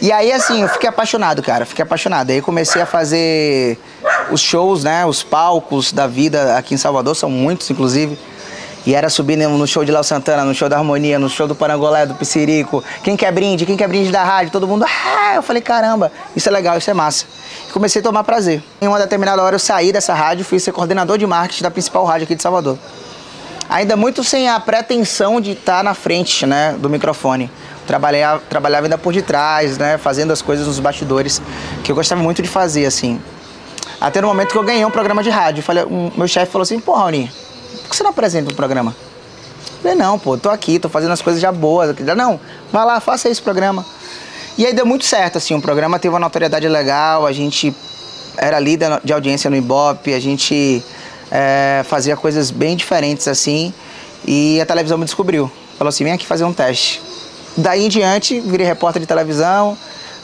E 0.02 0.10
aí, 0.10 0.32
assim, 0.32 0.62
eu 0.62 0.68
fiquei 0.68 0.88
apaixonado, 0.88 1.42
cara. 1.42 1.66
Fiquei 1.66 1.82
apaixonado. 1.82 2.30
Aí 2.30 2.40
comecei 2.40 2.80
a 2.80 2.86
fazer 2.86 3.78
os 4.32 4.40
shows, 4.40 4.84
né? 4.84 5.04
Os 5.06 5.22
palcos 5.22 5.92
da 5.92 6.06
vida 6.06 6.56
aqui 6.56 6.74
em 6.74 6.76
Salvador, 6.76 7.14
são 7.14 7.30
muitos, 7.30 7.70
inclusive. 7.70 8.18
E 8.86 8.94
era 8.94 9.10
subir 9.10 9.36
no 9.36 9.66
show 9.66 9.84
de 9.84 9.92
Léo 9.92 10.02
Santana, 10.02 10.42
no 10.42 10.54
show 10.54 10.68
da 10.68 10.78
Harmonia, 10.78 11.18
no 11.18 11.28
show 11.28 11.46
do 11.46 11.54
Parangolé, 11.54 12.06
do 12.06 12.14
Piscirico. 12.14 12.82
Quem 13.04 13.14
quer 13.14 13.30
brinde? 13.30 13.66
Quem 13.66 13.76
quer 13.76 13.86
brinde 13.86 14.10
da 14.10 14.24
rádio? 14.24 14.50
Todo 14.50 14.66
mundo, 14.66 14.86
ah! 14.88 15.34
Eu 15.34 15.42
falei, 15.42 15.60
caramba, 15.60 16.10
isso 16.34 16.48
é 16.48 16.52
legal, 16.52 16.78
isso 16.78 16.90
é 16.90 16.94
massa. 16.94 17.26
E 17.68 17.72
comecei 17.72 18.00
a 18.00 18.02
tomar 18.02 18.24
prazer. 18.24 18.62
Em 18.80 18.88
uma 18.88 18.98
determinada 18.98 19.42
hora 19.42 19.54
eu 19.54 19.58
saí 19.58 19.92
dessa 19.92 20.14
rádio, 20.14 20.46
fui 20.46 20.58
ser 20.58 20.72
coordenador 20.72 21.18
de 21.18 21.26
marketing 21.26 21.62
da 21.62 21.70
principal 21.70 22.06
rádio 22.06 22.24
aqui 22.24 22.34
de 22.34 22.42
Salvador. 22.42 22.78
Ainda 23.68 23.96
muito 23.96 24.24
sem 24.24 24.48
a 24.48 24.58
pretensão 24.58 25.40
de 25.40 25.52
estar 25.52 25.84
na 25.84 25.92
frente, 25.92 26.46
né, 26.46 26.74
do 26.78 26.88
microfone 26.88 27.50
trabalhava, 27.90 28.40
trabalhava 28.48 28.86
ainda 28.86 28.96
por 28.96 29.12
detrás, 29.12 29.76
né? 29.76 29.98
Fazendo 29.98 30.32
as 30.32 30.40
coisas 30.40 30.66
nos 30.66 30.78
bastidores, 30.78 31.42
que 31.82 31.90
eu 31.90 31.96
gostava 31.96 32.22
muito 32.22 32.40
de 32.40 32.48
fazer, 32.48 32.86
assim. 32.86 33.20
Até 34.00 34.20
no 34.20 34.28
momento 34.28 34.52
que 34.52 34.58
eu 34.58 34.62
ganhei 34.62 34.84
um 34.84 34.90
programa 34.90 35.22
de 35.22 35.30
rádio. 35.30 35.62
Falei, 35.62 35.84
um, 35.84 36.10
meu 36.16 36.26
chefe 36.26 36.50
falou 36.50 36.62
assim, 36.62 36.80
pô, 36.80 36.94
Raoni, 36.94 37.30
por 37.82 37.90
que 37.90 37.96
você 37.96 38.02
não 38.02 38.10
apresenta 38.10 38.50
um 38.50 38.54
programa? 38.54 38.94
Eu 39.58 39.82
falei, 39.82 39.96
não, 39.96 40.18
pô, 40.18 40.38
tô 40.38 40.48
aqui, 40.48 40.78
tô 40.78 40.88
fazendo 40.88 41.12
as 41.12 41.20
coisas 41.20 41.40
já 41.40 41.52
boas. 41.52 41.94
Não, 42.16 42.40
vai 42.72 42.84
lá, 42.84 42.98
faça 43.00 43.28
esse 43.28 43.42
programa. 43.42 43.84
E 44.56 44.66
aí 44.66 44.74
deu 44.74 44.84
muito 44.84 45.04
certo, 45.04 45.38
assim, 45.38 45.54
o 45.54 45.60
programa 45.60 45.98
teve 45.98 46.12
uma 46.12 46.20
notoriedade 46.20 46.68
legal, 46.68 47.24
a 47.24 47.32
gente 47.32 47.74
era 48.36 48.58
líder 48.58 49.00
de 49.02 49.12
audiência 49.12 49.48
no 49.48 49.56
Ibope, 49.56 50.12
a 50.12 50.20
gente 50.20 50.84
é, 51.30 51.82
fazia 51.86 52.16
coisas 52.16 52.50
bem 52.50 52.76
diferentes, 52.76 53.28
assim, 53.28 53.72
e 54.26 54.60
a 54.60 54.66
televisão 54.66 54.98
me 54.98 55.04
descobriu. 55.04 55.50
Falou 55.78 55.88
assim, 55.88 56.04
vem 56.04 56.12
aqui 56.12 56.26
fazer 56.26 56.44
um 56.44 56.52
teste. 56.52 57.00
Daí 57.56 57.86
em 57.86 57.88
diante, 57.88 58.40
virei 58.40 58.66
repórter 58.66 59.00
de 59.00 59.06
televisão. 59.06 59.76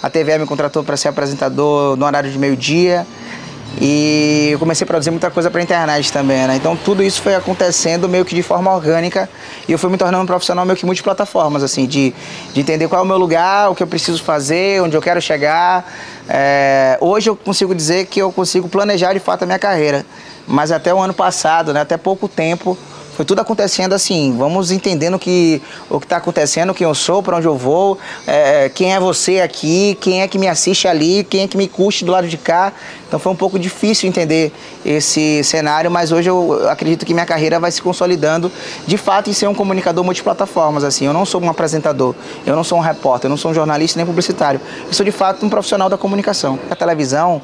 A 0.03 0.11
TVE 0.11 0.39
me 0.39 0.47
contratou 0.47 0.85
para 0.85 0.97
ser 0.97 1.09
apresentador 1.09 1.97
no 1.97 2.05
horário 2.05 2.31
de 2.31 2.39
meio-dia. 2.39 3.07
E 3.79 4.49
eu 4.53 4.59
comecei 4.59 4.85
a 4.85 4.87
produzir 4.87 5.11
muita 5.11 5.31
coisa 5.31 5.51
para 5.51 5.61
internet 5.61 6.11
também, 6.11 6.47
né? 6.47 6.57
Então 6.57 6.75
tudo 6.77 7.03
isso 7.03 7.21
foi 7.21 7.35
acontecendo 7.35 8.09
meio 8.09 8.25
que 8.25 8.35
de 8.35 8.43
forma 8.43 8.75
orgânica 8.75 9.29
e 9.69 9.73
eu 9.73 9.79
fui 9.79 9.91
me 9.91 9.99
tornando 9.99 10.23
um 10.23 10.27
profissional 10.27 10.65
meio 10.65 10.77
que 10.77 10.87
multiplataformas, 10.87 11.63
assim, 11.63 11.87
de, 11.87 12.15
de 12.55 12.61
entender 12.61 12.89
qual 12.89 13.03
é 13.03 13.05
o 13.05 13.07
meu 13.07 13.19
lugar, 13.19 13.71
o 13.71 13.75
que 13.75 13.83
eu 13.83 13.87
preciso 13.87 14.23
fazer, 14.23 14.81
onde 14.83 14.97
eu 14.97 15.03
quero 15.03 15.21
chegar. 15.21 15.93
É, 16.29 16.97
hoje 17.01 17.29
eu 17.29 17.37
consigo 17.37 17.75
dizer 17.75 18.07
que 18.07 18.21
eu 18.21 18.33
consigo 18.33 18.69
planejar 18.69 19.13
de 19.13 19.21
fato 19.21 19.43
a 19.43 19.47
minha 19.47 19.59
carreira, 19.59 20.07
mas 20.47 20.73
até 20.73 20.95
o 20.95 20.99
ano 20.99 21.13
passado, 21.13 21.75
né, 21.75 21.81
até 21.83 21.99
pouco 21.99 22.29
tempo, 22.29 22.79
foi 23.17 23.25
tudo 23.25 23.41
acontecendo 23.41 23.95
assim. 23.95 24.37
Vamos 24.37 24.71
entendendo 24.71 25.19
que, 25.19 25.63
o 25.89 25.99
que 25.99 26.05
está 26.05 26.19
acontecendo, 26.19 26.75
quem 26.75 26.87
eu 26.87 26.95
sou, 26.95 27.23
para 27.23 27.39
onde 27.39 27.47
eu 27.47 27.57
vou, 27.57 27.99
é, 28.27 28.69
quem 28.69 28.95
é 28.95 29.01
você 29.01 29.41
aqui, 29.41 29.97
quem 30.03 30.21
é 30.21 30.29
que 30.29 30.39
me 30.39 30.47
assiste 30.47 30.87
ali, 30.87 31.25
quem 31.25 31.45
é 31.45 31.49
que 31.49 31.57
me 31.57 31.67
curte 31.67 32.05
do 32.05 32.13
lado 32.13 32.29
de 32.29 32.37
cá. 32.37 32.75
Então 33.09 33.19
foi 33.19 33.33
um 33.33 33.37
pouco 33.37 33.59
difícil 33.59 34.07
entender 34.07 34.53
esse 34.85 35.43
cenário, 35.43 35.91
mas 35.91 36.13
hoje 36.13 36.29
eu 36.29 36.69
acredito 36.69 37.07
que 37.07 37.15
minha 37.15 37.25
carreira 37.25 37.59
vai 37.59 37.71
se 37.71 37.81
consolidando 37.81 38.53
de 38.87 38.99
fato 38.99 39.31
em 39.31 39.33
ser 39.33 39.47
um 39.47 39.55
comunicador 39.55 40.05
multiplataformas. 40.05 40.85
Assim, 40.85 41.07
eu 41.07 41.15
não 41.15 41.25
sou 41.25 41.41
um 41.41 41.49
apresentador, 41.49 42.15
eu 42.45 42.55
não 42.55 42.63
sou 42.63 42.77
um 42.77 42.83
repórter, 42.83 43.29
eu 43.29 43.31
não 43.31 43.39
sou 43.39 43.51
um 43.51 43.55
jornalista 43.55 43.99
nem 43.99 44.05
publicitário. 44.05 44.61
Eu 44.87 44.93
sou 44.93 45.07
de 45.07 45.13
fato 45.13 45.47
um 45.47 45.49
profissional 45.49 45.89
da 45.89 45.97
comunicação. 45.97 46.59
A 46.71 46.77
televisão, 46.77 47.41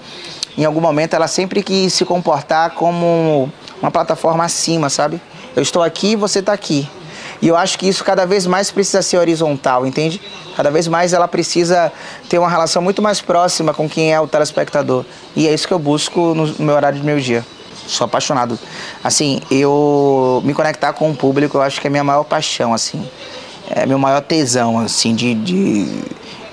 em 0.58 0.66
algum 0.66 0.82
momento, 0.82 1.14
ela 1.14 1.26
sempre 1.26 1.62
quis 1.62 1.94
se 1.94 2.04
comportar 2.04 2.72
como 2.72 3.50
uma 3.80 3.90
plataforma 3.90 4.44
acima, 4.44 4.90
sabe? 4.90 5.18
Eu 5.54 5.62
estou 5.62 5.82
aqui, 5.82 6.16
você 6.16 6.38
está 6.38 6.52
aqui. 6.52 6.88
E 7.40 7.48
eu 7.48 7.56
acho 7.56 7.78
que 7.78 7.88
isso 7.88 8.04
cada 8.04 8.24
vez 8.24 8.46
mais 8.46 8.70
precisa 8.70 9.02
ser 9.02 9.18
horizontal, 9.18 9.84
entende? 9.84 10.20
Cada 10.56 10.70
vez 10.70 10.86
mais 10.86 11.12
ela 11.12 11.26
precisa 11.26 11.92
ter 12.28 12.38
uma 12.38 12.48
relação 12.48 12.80
muito 12.80 13.02
mais 13.02 13.20
próxima 13.20 13.74
com 13.74 13.88
quem 13.88 14.12
é 14.12 14.20
o 14.20 14.28
telespectador. 14.28 15.04
E 15.34 15.48
é 15.48 15.52
isso 15.52 15.66
que 15.66 15.74
eu 15.74 15.78
busco 15.78 16.34
no 16.34 16.64
meu 16.64 16.74
horário 16.74 17.00
de 17.00 17.04
meio 17.04 17.20
dia. 17.20 17.44
Sou 17.86 18.04
apaixonado. 18.04 18.58
Assim, 19.02 19.40
eu 19.50 20.40
me 20.44 20.54
conectar 20.54 20.92
com 20.92 21.10
o 21.10 21.16
público, 21.16 21.56
eu 21.56 21.62
acho 21.62 21.80
que 21.80 21.86
é 21.88 21.90
minha 21.90 22.04
maior 22.04 22.22
paixão, 22.22 22.72
assim. 22.72 23.04
É 23.68 23.86
meu 23.86 23.98
maior 23.98 24.20
tesão, 24.20 24.78
assim, 24.78 25.14
de, 25.14 25.34
de, 25.34 26.02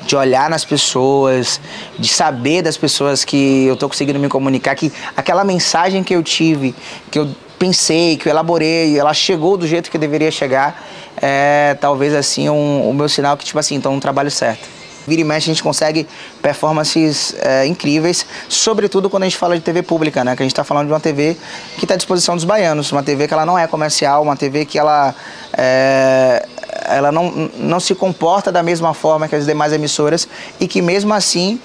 de 0.07 0.15
olhar 0.15 0.49
nas 0.49 0.65
pessoas, 0.65 1.61
de 1.99 2.07
saber 2.07 2.63
das 2.63 2.77
pessoas 2.77 3.23
que 3.23 3.65
eu 3.65 3.75
estou 3.75 3.89
conseguindo 3.89 4.17
me 4.17 4.27
comunicar, 4.27 4.73
que 4.75 4.91
aquela 5.15 5.43
mensagem 5.43 6.03
que 6.03 6.15
eu 6.15 6.23
tive, 6.23 6.73
que 7.11 7.19
eu 7.19 7.29
pensei, 7.59 8.17
que 8.17 8.27
eu 8.27 8.31
elaborei, 8.31 8.97
ela 8.97 9.13
chegou 9.13 9.57
do 9.57 9.67
jeito 9.67 9.91
que 9.91 9.97
deveria 9.97 10.31
chegar, 10.31 10.81
é 11.21 11.77
talvez 11.79 12.15
assim 12.15 12.49
um, 12.49 12.89
o 12.89 12.93
meu 12.93 13.09
sinal 13.09 13.35
que, 13.35 13.43
tipo 13.43 13.59
assim, 13.59 13.75
então 13.75 13.93
um 13.93 13.99
trabalho 13.99 14.31
certo. 14.31 14.79
Vira 15.05 15.21
e 15.21 15.23
mexe 15.23 15.49
a 15.49 15.53
gente 15.53 15.63
consegue 15.63 16.07
performances 16.41 17.35
é, 17.39 17.65
incríveis, 17.65 18.25
sobretudo 18.47 19.09
quando 19.09 19.23
a 19.23 19.25
gente 19.25 19.37
fala 19.37 19.55
de 19.55 19.61
TV 19.61 19.81
pública, 19.81 20.23
né? 20.23 20.35
Que 20.35 20.43
a 20.43 20.45
gente 20.45 20.51
está 20.51 20.63
falando 20.63 20.87
de 20.87 20.93
uma 20.93 20.99
TV 20.99 21.35
que 21.77 21.85
está 21.85 21.95
à 21.95 21.97
disposição 21.97 22.35
dos 22.35 22.45
baianos, 22.45 22.91
uma 22.91 23.01
TV 23.01 23.27
que 23.27 23.33
ela 23.33 23.45
não 23.45 23.57
é 23.57 23.65
comercial, 23.65 24.21
uma 24.21 24.35
TV 24.35 24.65
que 24.65 24.77
ela, 24.77 25.15
é, 25.57 26.45
ela 26.85 27.11
não, 27.11 27.49
não 27.57 27.79
se 27.79 27.95
comporta 27.95 28.51
da 28.51 28.61
mesma 28.61 28.93
forma 28.93 29.27
que 29.27 29.35
as 29.35 29.45
demais 29.45 29.73
emissoras 29.73 30.27
e 30.59 30.67
que 30.67 30.81
mesmo 30.81 31.13
assim 31.13 31.59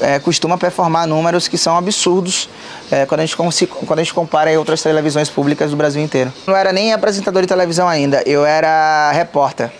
é, 0.00 0.18
costuma 0.18 0.56
performar 0.58 1.06
números 1.06 1.48
que 1.48 1.58
são 1.58 1.76
absurdos 1.76 2.48
é, 2.90 3.06
quando, 3.06 3.20
a 3.20 3.26
gente, 3.26 3.36
quando 3.36 3.98
a 3.98 4.02
gente 4.02 4.14
compara 4.14 4.52
em 4.52 4.56
outras 4.56 4.82
televisões 4.82 5.28
públicas 5.28 5.70
do 5.70 5.76
Brasil 5.76 6.02
inteiro. 6.02 6.32
Não 6.46 6.56
era 6.56 6.72
nem 6.72 6.92
apresentador 6.92 7.42
de 7.42 7.48
televisão 7.48 7.88
ainda, 7.88 8.22
eu 8.26 8.44
era 8.44 9.10
repórter. 9.12 9.70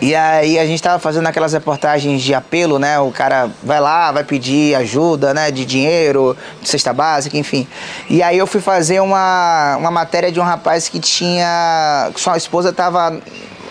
E 0.00 0.14
aí 0.14 0.58
a 0.58 0.64
gente 0.64 0.80
tava 0.80 1.00
fazendo 1.00 1.26
aquelas 1.26 1.52
reportagens 1.52 2.22
de 2.22 2.32
apelo, 2.32 2.78
né? 2.78 3.00
O 3.00 3.10
cara 3.10 3.50
vai 3.64 3.80
lá, 3.80 4.12
vai 4.12 4.22
pedir 4.22 4.76
ajuda, 4.76 5.34
né? 5.34 5.50
De 5.50 5.64
dinheiro, 5.64 6.36
de 6.62 6.68
cesta 6.68 6.92
básica, 6.92 7.36
enfim. 7.36 7.66
E 8.08 8.22
aí 8.22 8.38
eu 8.38 8.46
fui 8.46 8.60
fazer 8.60 9.00
uma, 9.00 9.76
uma 9.76 9.90
matéria 9.90 10.30
de 10.30 10.38
um 10.38 10.44
rapaz 10.44 10.88
que 10.88 11.00
tinha... 11.00 12.10
Sua 12.14 12.36
esposa 12.36 12.72
tava 12.72 13.20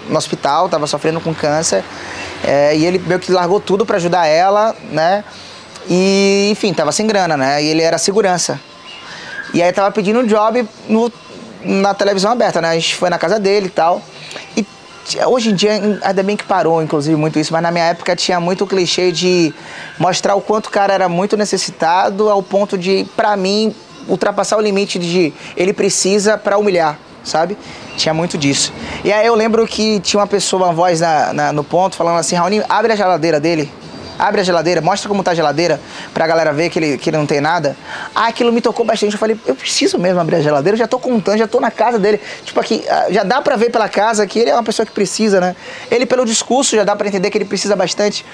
no 0.10 0.18
hospital, 0.18 0.68
tava 0.68 0.86
sofrendo 0.86 1.22
com 1.22 1.34
câncer. 1.34 1.82
É, 2.44 2.76
e 2.76 2.86
ele 2.86 3.00
meio 3.00 3.20
que 3.20 3.32
largou 3.32 3.60
tudo 3.60 3.86
para 3.86 3.98
ajudar 3.98 4.26
ela, 4.26 4.76
né? 4.92 5.24
E, 5.90 6.50
enfim, 6.52 6.74
tava 6.74 6.92
sem 6.92 7.08
grana, 7.08 7.38
né? 7.38 7.64
E 7.64 7.68
ele 7.68 7.82
era 7.82 7.98
segurança. 7.98 8.60
E 9.54 9.62
aí 9.64 9.72
tava 9.72 9.92
pedindo 9.92 10.20
um 10.20 10.26
job 10.26 10.68
no, 10.88 11.12
na 11.64 11.94
televisão 11.94 12.32
aberta, 12.32 12.62
né? 12.62 12.70
A 12.70 12.74
gente 12.74 12.96
foi 12.96 13.10
na 13.10 13.18
casa 13.18 13.40
dele 13.40 13.68
e 13.68 13.70
tal. 13.70 14.02
E 14.56 14.66
hoje 15.26 15.52
em 15.52 15.56
dia, 15.56 15.72
ainda 16.02 16.24
bem 16.24 16.36
que 16.36 16.44
parou, 16.44 16.82
inclusive, 16.82 17.16
muito 17.16 17.40
isso, 17.40 17.54
mas 17.54 17.62
na 17.62 17.72
minha 17.72 17.86
época 17.86 18.16
tinha 18.16 18.40
muito 18.40 18.66
o 18.66 18.68
clichê 18.68 19.12
de 19.12 19.54
mostrar 19.98 20.36
o 20.36 20.42
quanto 20.42 20.68
o 20.68 20.70
cara 20.70 20.94
era 20.94 21.08
muito 21.08 21.38
necessitado 21.38 22.30
ao 22.30 22.44
ponto 22.44 22.78
de, 22.78 23.08
para 23.16 23.38
mim, 23.38 23.74
ultrapassar 24.08 24.58
o 24.58 24.62
limite 24.62 25.00
de 25.00 25.34
ele 25.56 25.72
precisa 25.72 26.38
para 26.38 26.58
humilhar, 26.58 27.00
sabe? 27.28 27.58
Tinha 27.96 28.14
muito 28.14 28.38
disso. 28.38 28.74
E 29.04 29.12
aí 29.12 29.26
eu 29.26 29.36
lembro 29.36 29.66
que 29.68 30.00
tinha 30.00 30.20
uma 30.20 30.28
pessoa, 30.28 30.66
uma 30.66 30.74
voz 30.74 31.02
na, 31.02 31.34
na, 31.34 31.54
no 31.54 31.64
ponto, 31.64 31.96
falando 31.96 32.18
assim, 32.18 32.36
Raoni, 32.36 32.64
abre 32.68 32.94
a 32.94 32.96
geladeira 32.96 33.40
dele. 33.40 33.72
Abre 34.20 34.42
a 34.42 34.44
geladeira, 34.44 34.82
mostra 34.82 35.08
como 35.08 35.22
tá 35.22 35.32
a 35.32 35.36
geladeira 35.36 35.80
pra 36.12 36.26
galera 36.26 36.52
ver 36.52 36.72
que 36.72 36.80
ele, 36.80 36.98
que 36.98 37.10
ele 37.10 37.18
não 37.18 37.28
tem 37.28 37.40
nada. 37.40 37.78
Ah, 38.16 38.28
aquilo 38.28 38.52
me 38.52 38.62
tocou 38.62 38.84
bastante. 38.84 39.14
Eu 39.14 39.20
falei, 39.20 39.40
eu 39.46 39.56
preciso 39.56 40.00
mesmo 40.00 40.20
abrir 40.20 40.38
a 40.38 40.42
geladeira, 40.42 40.74
eu 40.76 40.80
já 40.80 40.88
tô 40.88 40.98
contando, 40.98 41.38
já 41.38 41.48
tô 41.48 41.60
na 41.60 41.70
casa 41.70 42.00
dele. 42.00 42.20
Tipo 42.44 42.60
aqui, 42.60 42.84
ah, 42.90 43.08
já 43.12 43.24
dá 43.24 43.42
pra 43.44 43.56
ver 43.56 43.70
pela 43.72 43.88
casa 43.88 44.26
que 44.26 44.40
ele 44.40 44.50
é 44.50 44.54
uma 44.54 44.64
pessoa 44.64 44.86
que 44.86 44.92
precisa, 44.92 45.40
né? 45.40 45.56
Ele, 45.92 46.06
pelo 46.08 46.26
discurso, 46.26 46.76
já 46.76 46.84
dá 46.84 46.96
pra 46.96 47.08
entender 47.08 47.30
que 47.30 47.38
ele 47.38 47.46
precisa 47.46 47.76
bastante. 47.76 48.26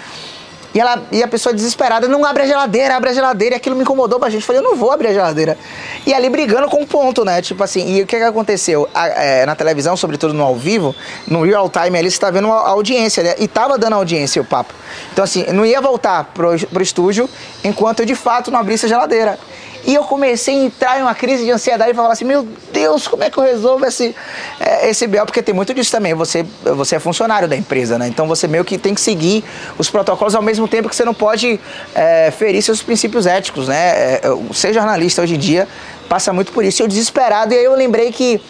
E, 0.74 0.80
ela, 0.80 1.04
e 1.12 1.22
a 1.22 1.28
pessoa 1.28 1.54
desesperada, 1.54 2.08
não 2.08 2.26
abre 2.26 2.44
a 2.44 2.46
geladeira, 2.48 2.96
abre 2.96 3.10
a 3.10 3.14
geladeira. 3.14 3.56
E 3.56 3.58
aquilo 3.58 3.76
me 3.76 3.84
incomodou 3.84 4.18
bastante. 4.20 4.42
Eu 4.42 4.48
falei, 4.48 4.62
eu 4.62 4.64
não 4.64 4.76
vou 4.76 4.92
abrir 4.92 5.10
a 5.10 5.14
geladeira. 5.14 5.58
E 6.06 6.14
ali 6.14 6.30
brigando 6.30 6.68
com 6.68 6.82
o 6.82 6.88
ponto, 6.88 7.24
né? 7.24 7.42
Tipo 7.42 7.64
assim, 7.64 7.96
e 7.96 8.02
o 8.02 8.08
que, 8.08 8.18
que 8.18 8.24
aconteceu? 8.24 8.90
A, 8.94 9.08
é, 9.08 9.46
na 9.46 9.56
televisão, 9.56 9.96
sobretudo 9.96 10.34
no 10.34 10.44
ao 10.44 10.56
vivo, 10.56 10.96
no 11.28 11.44
real 11.44 11.70
time 11.70 11.98
ali, 11.98 12.10
você 12.10 12.20
tá 12.20 12.32
vendo 12.32 12.52
a 12.52 12.70
audiência, 12.70 13.24
né? 13.24 13.36
E 13.38 13.48
tava 13.48 13.78
dando 13.78 13.94
audiência 13.94 14.42
o 14.42 14.46
papo. 14.46 14.74
Então, 15.12 15.24
assim, 15.24 15.46
não 15.52 15.66
ia 15.66 15.80
voltar 15.80 16.32
pro, 16.34 16.58
pro 16.68 16.82
estúdio 16.82 17.30
enquanto 17.64 18.00
eu 18.00 18.06
de 18.06 18.16
fato 18.16 18.50
não 18.50 18.60
abrisse 18.60 18.86
a 18.86 18.90
geladeira. 18.90 19.38
E 19.86 19.94
eu 19.94 20.04
comecei 20.04 20.56
a 20.56 20.64
entrar 20.64 21.00
em 21.00 21.02
uma 21.02 21.14
crise 21.14 21.44
de 21.44 21.52
ansiedade 21.52 21.92
e 21.92 21.94
falar 21.94 22.14
assim, 22.14 22.24
meu 22.24 22.48
Deus, 22.72 23.08
como 23.08 23.24
é 23.24 23.30
que 23.30 23.38
eu 23.38 23.44
resolvo 23.44 23.86
esse, 23.86 24.16
é, 24.60 24.90
esse 24.90 25.06
BO? 25.08 25.26
Porque 25.26 25.42
tem 25.42 25.54
muito 25.54 25.74
disso 25.74 25.92
também, 25.92 26.14
você, 26.14 26.46
você 26.64 26.96
é 26.96 27.00
funcionário 27.00 27.48
da 27.48 27.56
empresa, 27.56 27.98
né? 27.98 28.08
Então 28.08 28.26
você 28.28 28.48
meio 28.48 28.64
que 28.64 28.78
tem 28.78 28.96
que 28.96 29.02
seguir 29.02 29.44
os 29.78 29.90
protocolos 29.90 30.36
ao 30.36 30.42
mesmo 30.42 30.68
tempo 30.68 30.88
que 30.88 30.96
você 30.96 31.04
não 31.04 31.14
pode 31.14 31.60
é, 31.94 32.32
ferir 32.32 32.62
seus 32.62 32.82
princípios 32.82 33.26
éticos, 33.26 33.68
né? 33.68 34.16
É, 34.16 34.22
ser 34.54 34.74
jornalista 34.74 35.22
hoje 35.22 35.36
em 35.36 35.40
dia 35.40 35.68
passa 36.08 36.32
muito 36.32 36.52
por 36.54 36.64
isso. 36.64 36.82
Eu 36.82 36.88
desesperado, 36.88 37.54
e 37.54 37.58
aí 37.58 37.64
eu 37.64 37.76
lembrei 37.76 38.12
que 38.12 38.42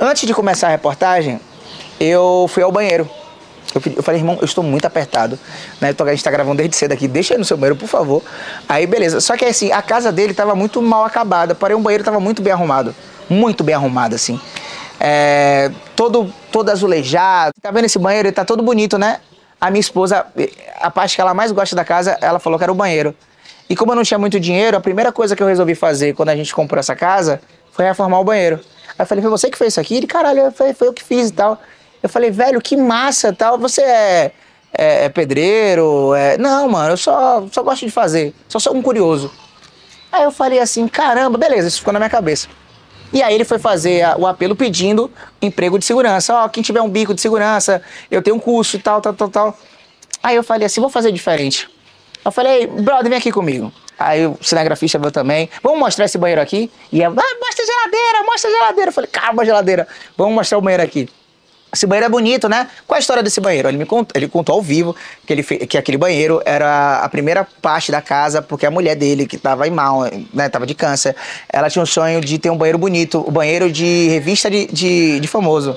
antes 0.00 0.26
de 0.26 0.34
começar 0.34 0.68
a 0.68 0.70
reportagem, 0.70 1.40
eu 1.98 2.48
fui 2.48 2.62
ao 2.62 2.70
banheiro. 2.70 3.08
Eu, 3.74 3.80
pedi, 3.80 3.96
eu 3.96 4.02
falei, 4.02 4.20
irmão, 4.20 4.38
eu 4.40 4.44
estou 4.44 4.64
muito 4.64 4.86
apertado. 4.86 5.38
Né? 5.80 5.88
A 5.88 6.04
gente 6.08 6.16
está 6.16 6.30
gravando 6.30 6.56
desde 6.56 6.76
cedo 6.76 6.92
aqui, 6.92 7.06
deixa 7.06 7.34
aí 7.34 7.38
no 7.38 7.44
seu 7.44 7.56
banheiro, 7.56 7.76
por 7.76 7.88
favor. 7.88 8.22
Aí, 8.68 8.86
beleza. 8.86 9.20
Só 9.20 9.36
que 9.36 9.44
assim, 9.44 9.70
a 9.72 9.82
casa 9.82 10.10
dele 10.10 10.32
estava 10.32 10.54
muito 10.54 10.80
mal 10.80 11.04
acabada, 11.04 11.54
porém 11.54 11.76
o 11.76 11.80
banheiro 11.80 12.02
estava 12.02 12.20
muito 12.20 12.42
bem 12.42 12.52
arrumado. 12.52 12.94
Muito 13.28 13.62
bem 13.62 13.74
arrumado, 13.74 14.14
assim. 14.14 14.40
É, 14.98 15.70
todo, 15.94 16.32
todo 16.50 16.70
azulejado. 16.70 17.52
Tá 17.60 17.70
vendo 17.70 17.84
esse 17.84 17.98
banheiro? 17.98 18.28
Ele 18.28 18.34
tá 18.34 18.44
todo 18.44 18.62
bonito, 18.62 18.98
né? 18.98 19.20
A 19.60 19.70
minha 19.70 19.80
esposa, 19.80 20.24
a 20.80 20.90
parte 20.90 21.16
que 21.16 21.20
ela 21.20 21.34
mais 21.34 21.52
gosta 21.52 21.76
da 21.76 21.84
casa, 21.84 22.16
ela 22.20 22.38
falou 22.38 22.58
que 22.58 22.64
era 22.64 22.72
o 22.72 22.74
banheiro. 22.74 23.14
E 23.68 23.76
como 23.76 23.92
eu 23.92 23.96
não 23.96 24.02
tinha 24.02 24.18
muito 24.18 24.40
dinheiro, 24.40 24.76
a 24.76 24.80
primeira 24.80 25.12
coisa 25.12 25.36
que 25.36 25.42
eu 25.42 25.46
resolvi 25.46 25.74
fazer 25.74 26.14
quando 26.14 26.30
a 26.30 26.36
gente 26.36 26.54
comprou 26.54 26.80
essa 26.80 26.96
casa 26.96 27.40
foi 27.72 27.84
reformar 27.84 28.18
o 28.18 28.24
banheiro. 28.24 28.60
Aí 28.98 29.02
eu 29.02 29.06
falei, 29.06 29.20
foi 29.20 29.30
você 29.30 29.50
que 29.50 29.58
fez 29.58 29.74
isso 29.74 29.80
aqui? 29.80 29.96
Ele, 29.96 30.06
caralho, 30.06 30.50
foi, 30.52 30.72
foi 30.72 30.88
eu 30.88 30.92
que 30.92 31.04
fiz 31.04 31.28
e 31.28 31.32
tal. 31.32 31.60
Eu 32.02 32.08
falei, 32.08 32.30
velho, 32.30 32.60
que 32.60 32.76
massa 32.76 33.32
tal. 33.32 33.58
Você 33.58 33.82
é, 33.82 34.32
é, 34.72 35.04
é 35.04 35.08
pedreiro? 35.08 36.14
É... 36.14 36.38
Não, 36.38 36.68
mano, 36.68 36.92
eu 36.92 36.96
só, 36.96 37.46
só 37.50 37.62
gosto 37.62 37.84
de 37.84 37.92
fazer. 37.92 38.34
Só 38.48 38.58
sou 38.58 38.74
um 38.74 38.82
curioso. 38.82 39.30
Aí 40.10 40.24
eu 40.24 40.30
falei 40.30 40.58
assim, 40.58 40.88
caramba, 40.88 41.36
beleza, 41.36 41.68
isso 41.68 41.78
ficou 41.78 41.92
na 41.92 41.98
minha 41.98 42.10
cabeça. 42.10 42.48
E 43.12 43.22
aí 43.22 43.34
ele 43.34 43.44
foi 43.44 43.58
fazer 43.58 44.04
o 44.18 44.26
apelo 44.26 44.54
pedindo 44.54 45.10
emprego 45.40 45.78
de 45.78 45.84
segurança. 45.84 46.34
Ó, 46.34 46.44
oh, 46.44 46.48
quem 46.48 46.62
tiver 46.62 46.80
um 46.80 46.88
bico 46.88 47.14
de 47.14 47.20
segurança, 47.20 47.82
eu 48.10 48.22
tenho 48.22 48.36
um 48.36 48.40
curso 48.40 48.78
tal, 48.78 49.00
tal, 49.00 49.14
tal, 49.14 49.28
tal. 49.28 49.58
Aí 50.22 50.36
eu 50.36 50.42
falei 50.42 50.66
assim, 50.66 50.80
vou 50.80 50.90
fazer 50.90 51.12
diferente. 51.12 51.68
Eu 52.24 52.30
falei, 52.30 52.66
brother, 52.66 53.08
vem 53.08 53.18
aqui 53.18 53.32
comigo. 53.32 53.72
Aí 53.98 54.26
o 54.26 54.38
cinegrafista 54.40 54.98
veio 54.98 55.10
também. 55.10 55.48
Vamos 55.62 55.78
mostrar 55.78 56.04
esse 56.04 56.18
banheiro 56.18 56.40
aqui? 56.40 56.70
E 56.92 57.02
ela, 57.02 57.14
ah, 57.18 57.36
mostra 57.40 57.64
a 57.64 57.66
geladeira, 57.66 58.22
mostra 58.24 58.50
a 58.50 58.52
geladeira. 58.52 58.88
Eu 58.90 58.92
falei, 58.92 59.10
calma, 59.10 59.44
geladeira. 59.44 59.88
Vamos 60.16 60.34
mostrar 60.34 60.58
o 60.58 60.60
banheiro 60.60 60.82
aqui. 60.82 61.08
Esse 61.72 61.86
banheiro 61.86 62.06
é 62.06 62.08
bonito, 62.08 62.48
né? 62.48 62.68
Qual 62.86 62.96
é 62.96 62.98
a 62.98 63.00
história 63.00 63.22
desse 63.22 63.40
banheiro? 63.40 63.68
Ele 63.68 63.76
me 63.76 63.84
contou, 63.84 64.18
ele 64.18 64.26
contou 64.26 64.54
ao 64.54 64.62
vivo 64.62 64.96
que, 65.26 65.32
ele, 65.32 65.42
que 65.42 65.76
aquele 65.76 65.98
banheiro 65.98 66.40
era 66.44 67.00
a 67.00 67.08
primeira 67.08 67.46
parte 67.60 67.92
da 67.92 68.00
casa, 68.00 68.40
porque 68.40 68.64
a 68.64 68.70
mulher 68.70 68.96
dele, 68.96 69.26
que 69.26 69.36
estava 69.36 69.68
em 69.68 69.70
mal, 69.70 70.04
né? 70.32 70.48
Tava 70.48 70.66
de 70.66 70.74
câncer, 70.74 71.14
ela 71.48 71.68
tinha 71.68 71.82
um 71.82 71.86
sonho 71.86 72.20
de 72.22 72.38
ter 72.38 72.50
um 72.50 72.56
banheiro 72.56 72.78
bonito, 72.78 73.20
o 73.20 73.28
um 73.28 73.32
banheiro 73.32 73.70
de 73.70 74.08
revista 74.08 74.50
de, 74.50 74.66
de, 74.66 75.20
de 75.20 75.28
famoso. 75.28 75.76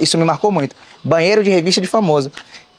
Isso 0.00 0.16
me 0.16 0.24
marcou 0.24 0.52
muito. 0.52 0.76
Banheiro 1.02 1.42
de 1.42 1.50
revista 1.50 1.80
de 1.80 1.88
famoso. 1.88 2.30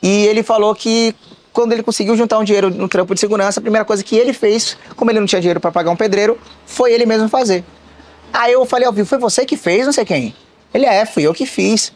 E 0.02 0.26
ele 0.28 0.42
falou 0.42 0.74
que 0.74 1.14
quando 1.52 1.74
ele 1.74 1.84
conseguiu 1.84 2.16
juntar 2.16 2.40
um 2.40 2.44
dinheiro 2.46 2.70
no 2.70 2.88
trampo 2.88 3.14
de 3.14 3.20
segurança, 3.20 3.60
a 3.60 3.62
primeira 3.62 3.84
coisa 3.84 4.02
que 4.02 4.16
ele 4.16 4.32
fez, 4.32 4.78
como 4.96 5.12
ele 5.12 5.20
não 5.20 5.28
tinha 5.28 5.42
dinheiro 5.42 5.60
para 5.60 5.72
pagar 5.72 5.92
um 5.92 5.96
pedreiro, 5.96 6.40
foi 6.66 6.94
ele 6.94 7.06
mesmo 7.06 7.28
fazer. 7.28 7.66
Aí 8.32 8.54
eu 8.54 8.66
falei 8.66 8.88
ao 8.88 8.94
vivo, 8.94 9.08
foi 9.08 9.18
você 9.18 9.46
que 9.46 9.58
fez, 9.58 9.86
não 9.86 9.92
sei 9.92 10.06
quem. 10.06 10.34
Ele 10.74 10.86
é, 10.86 11.06
fui 11.06 11.24
eu 11.24 11.34
que 11.34 11.46
fiz. 11.46 11.92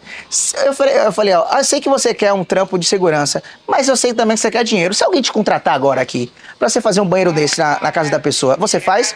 Eu 0.66 0.74
falei, 0.74 0.98
eu 0.98 1.12
falei, 1.12 1.34
ó, 1.34 1.58
eu 1.58 1.64
sei 1.64 1.80
que 1.80 1.88
você 1.88 2.14
quer 2.14 2.34
um 2.34 2.44
trampo 2.44 2.78
de 2.78 2.86
segurança, 2.86 3.44
mas 3.68 3.88
eu 3.88 3.96
sei 3.96 4.14
também 4.14 4.36
que 4.36 4.42
você 4.42 4.50
quer 4.50 4.64
dinheiro. 4.64 4.94
Se 4.94 5.04
alguém 5.04 5.22
te 5.22 5.32
contratar 5.32 5.76
agora 5.76 6.02
aqui, 6.02 6.32
pra 6.58 6.70
você 6.70 6.82
fazer 6.82 7.00
um 7.00 7.06
banheiro 7.06 7.32
desse 7.32 7.60
na, 7.60 7.80
na 7.82 7.92
casa 7.92 8.10
da 8.10 8.20
pessoa, 8.20 8.56
você 8.58 8.80
faz? 8.80 9.16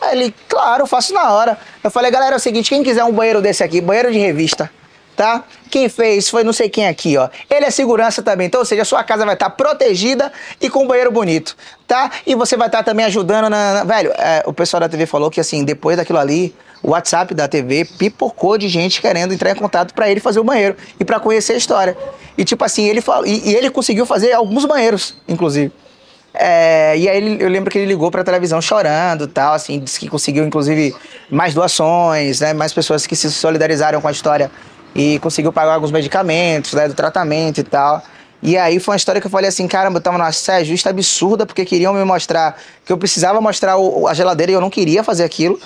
Aí 0.00 0.16
ele, 0.16 0.34
claro, 0.48 0.86
faço 0.86 1.12
na 1.12 1.32
hora. 1.32 1.58
Eu 1.82 1.90
falei, 1.90 2.10
galera, 2.10 2.34
é 2.34 2.36
o 2.36 2.40
seguinte, 2.40 2.68
quem 2.68 2.82
quiser 2.82 3.02
um 3.02 3.12
banheiro 3.12 3.42
desse 3.42 3.64
aqui, 3.64 3.80
banheiro 3.80 4.12
de 4.12 4.18
revista, 4.18 4.70
tá? 5.16 5.42
Quem 5.68 5.88
fez 5.88 6.28
foi 6.28 6.44
não 6.44 6.52
sei 6.52 6.68
quem 6.68 6.86
aqui, 6.86 7.16
ó. 7.16 7.28
Ele 7.50 7.64
é 7.64 7.70
segurança 7.70 8.22
também, 8.22 8.46
então, 8.46 8.60
ou 8.60 8.64
seja, 8.64 8.82
a 8.82 8.84
sua 8.84 9.02
casa 9.02 9.24
vai 9.24 9.34
estar 9.34 9.50
protegida 9.50 10.32
e 10.60 10.70
com 10.70 10.84
um 10.84 10.86
banheiro 10.86 11.10
bonito, 11.10 11.56
tá? 11.88 12.08
E 12.24 12.36
você 12.36 12.56
vai 12.56 12.68
estar 12.68 12.84
também 12.84 13.04
ajudando 13.06 13.50
na... 13.50 13.74
na... 13.74 13.84
Velho, 13.84 14.12
é, 14.16 14.44
o 14.46 14.52
pessoal 14.52 14.80
da 14.80 14.88
TV 14.88 15.06
falou 15.06 15.28
que, 15.28 15.40
assim, 15.40 15.64
depois 15.64 15.96
daquilo 15.96 16.18
ali, 16.20 16.54
o 16.82 16.90
WhatsApp 16.90 17.34
da 17.34 17.46
TV 17.46 17.84
pipocou 17.84 18.58
de 18.58 18.68
gente 18.68 19.00
querendo 19.00 19.32
entrar 19.32 19.50
em 19.50 19.54
contato 19.54 19.94
para 19.94 20.10
ele 20.10 20.20
fazer 20.20 20.40
o 20.40 20.44
banheiro 20.44 20.76
e 20.98 21.04
para 21.04 21.20
conhecer 21.20 21.52
a 21.52 21.56
história. 21.56 21.96
E, 22.36 22.44
tipo 22.44 22.64
assim, 22.64 22.88
ele 22.88 23.00
falou... 23.00 23.26
E, 23.26 23.50
e 23.50 23.54
ele 23.54 23.70
conseguiu 23.70 24.04
fazer 24.04 24.32
alguns 24.32 24.64
banheiros, 24.64 25.14
inclusive. 25.28 25.72
É, 26.34 26.96
e 26.96 27.08
aí 27.08 27.40
eu 27.40 27.48
lembro 27.48 27.70
que 27.70 27.78
ele 27.78 27.86
ligou 27.86 28.10
pra 28.10 28.24
televisão 28.24 28.60
chorando 28.60 29.28
tal, 29.28 29.52
assim, 29.52 29.78
disse 29.78 30.00
que 30.00 30.08
conseguiu, 30.08 30.44
inclusive, 30.44 30.94
mais 31.30 31.52
doações, 31.52 32.40
né? 32.40 32.54
Mais 32.54 32.72
pessoas 32.72 33.06
que 33.06 33.14
se 33.14 33.30
solidarizaram 33.30 34.00
com 34.00 34.08
a 34.08 34.12
história 34.12 34.50
e 34.94 35.18
conseguiu 35.18 35.52
pagar 35.52 35.74
alguns 35.74 35.90
medicamentos, 35.90 36.72
né, 36.72 36.88
do 36.88 36.94
tratamento 36.94 37.58
e 37.58 37.62
tal. 37.62 38.02
E 38.42 38.58
aí 38.58 38.80
foi 38.80 38.92
uma 38.92 38.96
história 38.96 39.20
que 39.20 39.26
eu 39.26 39.30
falei 39.30 39.48
assim, 39.48 39.68
caramba, 39.68 39.98
eu 39.98 40.02
tava 40.02 40.18
numa 40.18 40.32
saia 40.32 40.64
justa 40.64 40.90
absurda, 40.90 41.46
porque 41.46 41.64
queriam 41.64 41.94
me 41.94 42.04
mostrar 42.04 42.58
que 42.84 42.92
eu 42.92 42.98
precisava 42.98 43.40
mostrar 43.40 43.76
o, 43.76 44.08
a 44.08 44.14
geladeira 44.14 44.50
e 44.50 44.54
eu 44.54 44.60
não 44.60 44.70
queria 44.70 45.04
fazer 45.04 45.22
aquilo. 45.22 45.60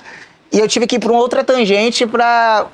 E 0.53 0.59
eu 0.59 0.69
tive 0.69 0.87
que 0.87 0.97
ir 0.97 0.99
para 0.99 1.11
uma 1.11 1.21
outra 1.21 1.43
tangente 1.45 2.07
para 2.07 2.67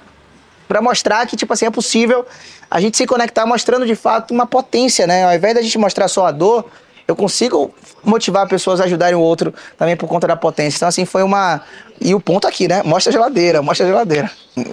para 0.69 0.81
mostrar 0.81 1.27
que, 1.27 1.37
tipo 1.37 1.53
assim, 1.53 1.67
é 1.67 1.71
possível 1.71 2.25
a 2.71 2.81
gente 2.81 2.97
se 2.97 3.07
conectar 3.07 3.45
mostrando 3.45 3.85
de 3.85 3.95
fato 3.95 4.33
uma 4.33 4.47
potência, 4.47 5.07
né? 5.07 5.25
Ao 5.25 5.35
invés 5.35 5.55
da 5.55 5.61
gente 5.61 5.77
mostrar 5.77 6.09
só 6.09 6.27
a 6.27 6.31
dor, 6.31 6.65
eu 7.07 7.15
consigo 7.15 7.75
motivar 8.03 8.49
pessoas 8.49 8.81
a 8.81 8.85
ajudarem 8.85 9.15
o 9.15 9.21
outro 9.21 9.53
também 9.77 9.97
por 9.97 10.09
conta 10.09 10.27
da 10.27 10.37
potência. 10.37 10.79
Então, 10.79 10.89
assim, 10.89 11.05
foi 11.05 11.23
uma. 11.23 11.61
E 12.01 12.15
o 12.15 12.21
ponto 12.21 12.49
aqui, 12.49 12.67
né? 12.67 12.83
Mostra 12.83 13.11
a 13.11 13.13
geladeira, 13.13 13.61
mostra 13.61 13.87
a 13.87 13.89
geladeira. 13.91 14.31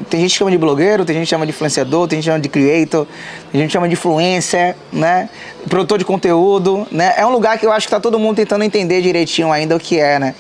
Tem 0.10 0.22
gente 0.22 0.32
que 0.32 0.38
chama 0.38 0.52
de 0.52 0.58
blogueiro, 0.58 1.04
tem 1.04 1.16
gente 1.16 1.26
que 1.26 1.30
chama 1.30 1.46
de 1.46 1.52
influenciador, 1.52 2.08
tem 2.08 2.18
gente 2.18 2.26
que 2.26 2.32
chama 2.32 2.40
de 2.40 2.50
creator, 2.50 3.06
tem 3.52 3.62
gente 3.62 3.70
que 3.70 3.74
chama 3.74 3.88
de 3.88 3.94
influencer, 3.94 4.76
né? 4.92 5.30
Produtor 5.68 5.98
de 5.98 6.06
conteúdo, 6.06 6.88
né? 6.92 7.14
É 7.18 7.26
um 7.26 7.32
lugar 7.32 7.60
que 7.60 7.66
eu 7.66 7.72
acho 7.72 7.88
que 7.88 7.92
tá 7.92 8.00
todo 8.00 8.18
mundo 8.18 8.38
tentando 8.38 8.64
entender 8.64 9.02
direitinho 9.02 9.52
ainda 9.52 9.76
o 9.76 9.80
que 9.80 10.00
é, 10.00 10.18
né? 10.18 10.36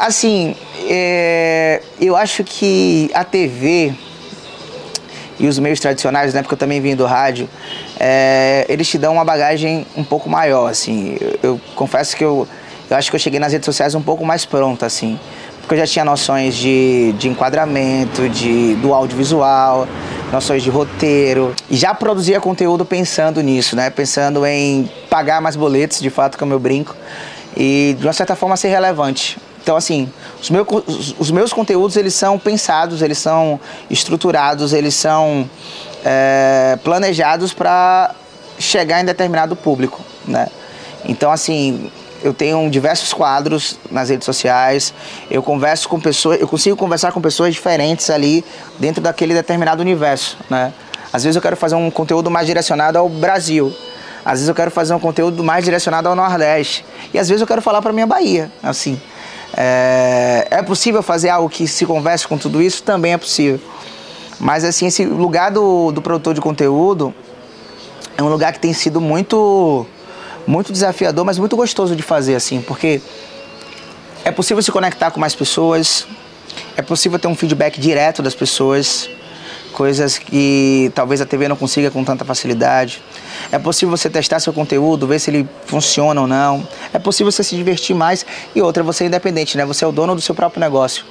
Assim, 0.00 0.56
é... 0.88 1.80
eu 2.00 2.16
acho 2.16 2.44
que 2.44 3.10
a 3.14 3.24
TV 3.24 3.94
e 5.38 5.46
os 5.46 5.58
meios 5.58 5.80
tradicionais, 5.80 6.32
né? 6.34 6.42
Porque 6.42 6.54
eu 6.54 6.58
também 6.58 6.80
vim 6.80 6.94
do 6.94 7.04
rádio, 7.04 7.48
é, 7.98 8.64
eles 8.68 8.88
te 8.88 8.98
dão 8.98 9.14
uma 9.14 9.24
bagagem 9.24 9.86
um 9.96 10.04
pouco 10.04 10.28
maior, 10.28 10.70
assim. 10.70 11.16
Eu, 11.20 11.38
eu, 11.42 11.60
confesso 11.74 12.16
que 12.16 12.24
eu, 12.24 12.46
eu 12.88 12.96
acho 12.96 13.10
que 13.10 13.16
eu 13.16 13.20
cheguei 13.20 13.40
nas 13.40 13.52
redes 13.52 13.66
sociais 13.66 13.94
um 13.94 14.02
pouco 14.02 14.24
mais 14.24 14.44
pronta, 14.44 14.86
assim. 14.86 15.18
Porque 15.60 15.74
eu 15.74 15.78
já 15.78 15.86
tinha 15.86 16.04
noções 16.04 16.54
de, 16.54 17.14
de 17.18 17.28
enquadramento, 17.28 18.28
de, 18.28 18.74
do 18.76 18.92
audiovisual, 18.92 19.88
noções 20.30 20.62
de 20.62 20.68
roteiro. 20.68 21.54
E 21.70 21.76
já 21.76 21.94
produzia 21.94 22.38
conteúdo 22.38 22.84
pensando 22.84 23.40
nisso, 23.40 23.74
né? 23.74 23.88
Pensando 23.88 24.44
em 24.44 24.90
pagar 25.08 25.40
mais 25.40 25.56
boletos, 25.56 26.00
de 26.00 26.10
fato, 26.10 26.36
como 26.38 26.52
eu 26.52 26.58
brinco. 26.58 26.94
E, 27.56 27.96
de 27.98 28.06
uma 28.06 28.12
certa 28.12 28.36
forma, 28.36 28.56
ser 28.56 28.68
relevante. 28.68 29.38
Então, 29.64 29.76
assim, 29.78 30.12
os, 30.42 30.50
meu, 30.50 30.66
os, 30.86 31.14
os 31.18 31.30
meus 31.30 31.50
conteúdos, 31.50 31.96
eles 31.96 32.12
são 32.12 32.38
pensados, 32.38 33.00
eles 33.00 33.16
são 33.16 33.58
estruturados, 33.88 34.74
eles 34.74 34.94
são 34.94 35.48
é, 36.04 36.78
planejados 36.84 37.54
para 37.54 38.14
chegar 38.58 39.00
em 39.00 39.06
determinado 39.06 39.56
público, 39.56 40.02
né? 40.28 40.48
Então, 41.06 41.32
assim, 41.32 41.90
eu 42.22 42.34
tenho 42.34 42.68
diversos 42.68 43.14
quadros 43.14 43.78
nas 43.90 44.10
redes 44.10 44.26
sociais, 44.26 44.92
eu 45.30 45.42
converso 45.42 45.88
com 45.88 45.98
pessoas, 45.98 46.38
eu 46.38 46.46
consigo 46.46 46.76
conversar 46.76 47.10
com 47.10 47.20
pessoas 47.22 47.54
diferentes 47.54 48.10
ali 48.10 48.44
dentro 48.78 49.00
daquele 49.00 49.32
determinado 49.32 49.80
universo, 49.80 50.36
né? 50.50 50.74
Às 51.10 51.24
vezes 51.24 51.36
eu 51.36 51.42
quero 51.42 51.56
fazer 51.56 51.74
um 51.74 51.90
conteúdo 51.90 52.30
mais 52.30 52.46
direcionado 52.46 52.98
ao 52.98 53.08
Brasil, 53.08 53.74
às 54.22 54.32
vezes 54.34 54.48
eu 54.48 54.54
quero 54.54 54.70
fazer 54.70 54.92
um 54.92 55.00
conteúdo 55.00 55.42
mais 55.42 55.64
direcionado 55.64 56.06
ao 56.06 56.14
Nordeste, 56.14 56.84
e 57.14 57.18
às 57.18 57.30
vezes 57.30 57.40
eu 57.40 57.46
quero 57.46 57.62
falar 57.62 57.80
para 57.80 57.94
minha 57.94 58.06
Bahia, 58.06 58.52
assim. 58.62 59.00
É, 59.56 60.48
é 60.50 60.62
possível 60.62 61.02
fazer 61.02 61.28
algo 61.28 61.48
que 61.48 61.66
se 61.66 61.86
converse 61.86 62.26
com 62.26 62.36
tudo 62.36 62.60
isso? 62.60 62.82
Também 62.82 63.12
é 63.12 63.18
possível. 63.18 63.60
Mas 64.40 64.64
assim, 64.64 64.86
esse 64.86 65.04
lugar 65.04 65.50
do, 65.50 65.92
do 65.92 66.02
produtor 66.02 66.34
de 66.34 66.40
conteúdo 66.40 67.14
é 68.16 68.22
um 68.22 68.28
lugar 68.28 68.52
que 68.52 68.58
tem 68.58 68.72
sido 68.72 69.00
muito, 69.00 69.86
muito 70.46 70.72
desafiador, 70.72 71.24
mas 71.24 71.38
muito 71.38 71.56
gostoso 71.56 71.94
de 71.94 72.02
fazer, 72.02 72.34
assim, 72.34 72.60
porque 72.60 73.00
é 74.24 74.30
possível 74.30 74.62
se 74.62 74.70
conectar 74.72 75.10
com 75.10 75.20
mais 75.20 75.34
pessoas, 75.34 76.06
é 76.76 76.82
possível 76.82 77.18
ter 77.18 77.28
um 77.28 77.34
feedback 77.34 77.78
direto 77.78 78.22
das 78.22 78.34
pessoas, 78.34 79.08
coisas 79.72 80.18
que 80.18 80.90
talvez 80.94 81.20
a 81.20 81.26
TV 81.26 81.48
não 81.48 81.56
consiga 81.56 81.90
com 81.90 82.04
tanta 82.04 82.24
facilidade. 82.24 83.02
É 83.52 83.58
possível 83.58 83.96
você 83.96 84.10
testar 84.10 84.40
seu 84.40 84.52
conteúdo, 84.52 85.06
ver 85.06 85.18
se 85.18 85.30
ele 85.30 85.48
funciona 85.66 86.20
ou 86.20 86.26
não. 86.26 86.66
É 86.92 86.98
possível 86.98 87.30
você 87.30 87.42
se 87.42 87.56
divertir 87.56 87.94
mais. 87.94 88.24
E 88.54 88.60
outra, 88.60 88.82
você 88.82 89.04
é 89.04 89.06
independente, 89.06 89.56
né? 89.56 89.64
Você 89.64 89.84
é 89.84 89.88
o 89.88 89.92
dono 89.92 90.14
do 90.14 90.20
seu 90.20 90.34
próprio 90.34 90.60
negócio. 90.60 91.04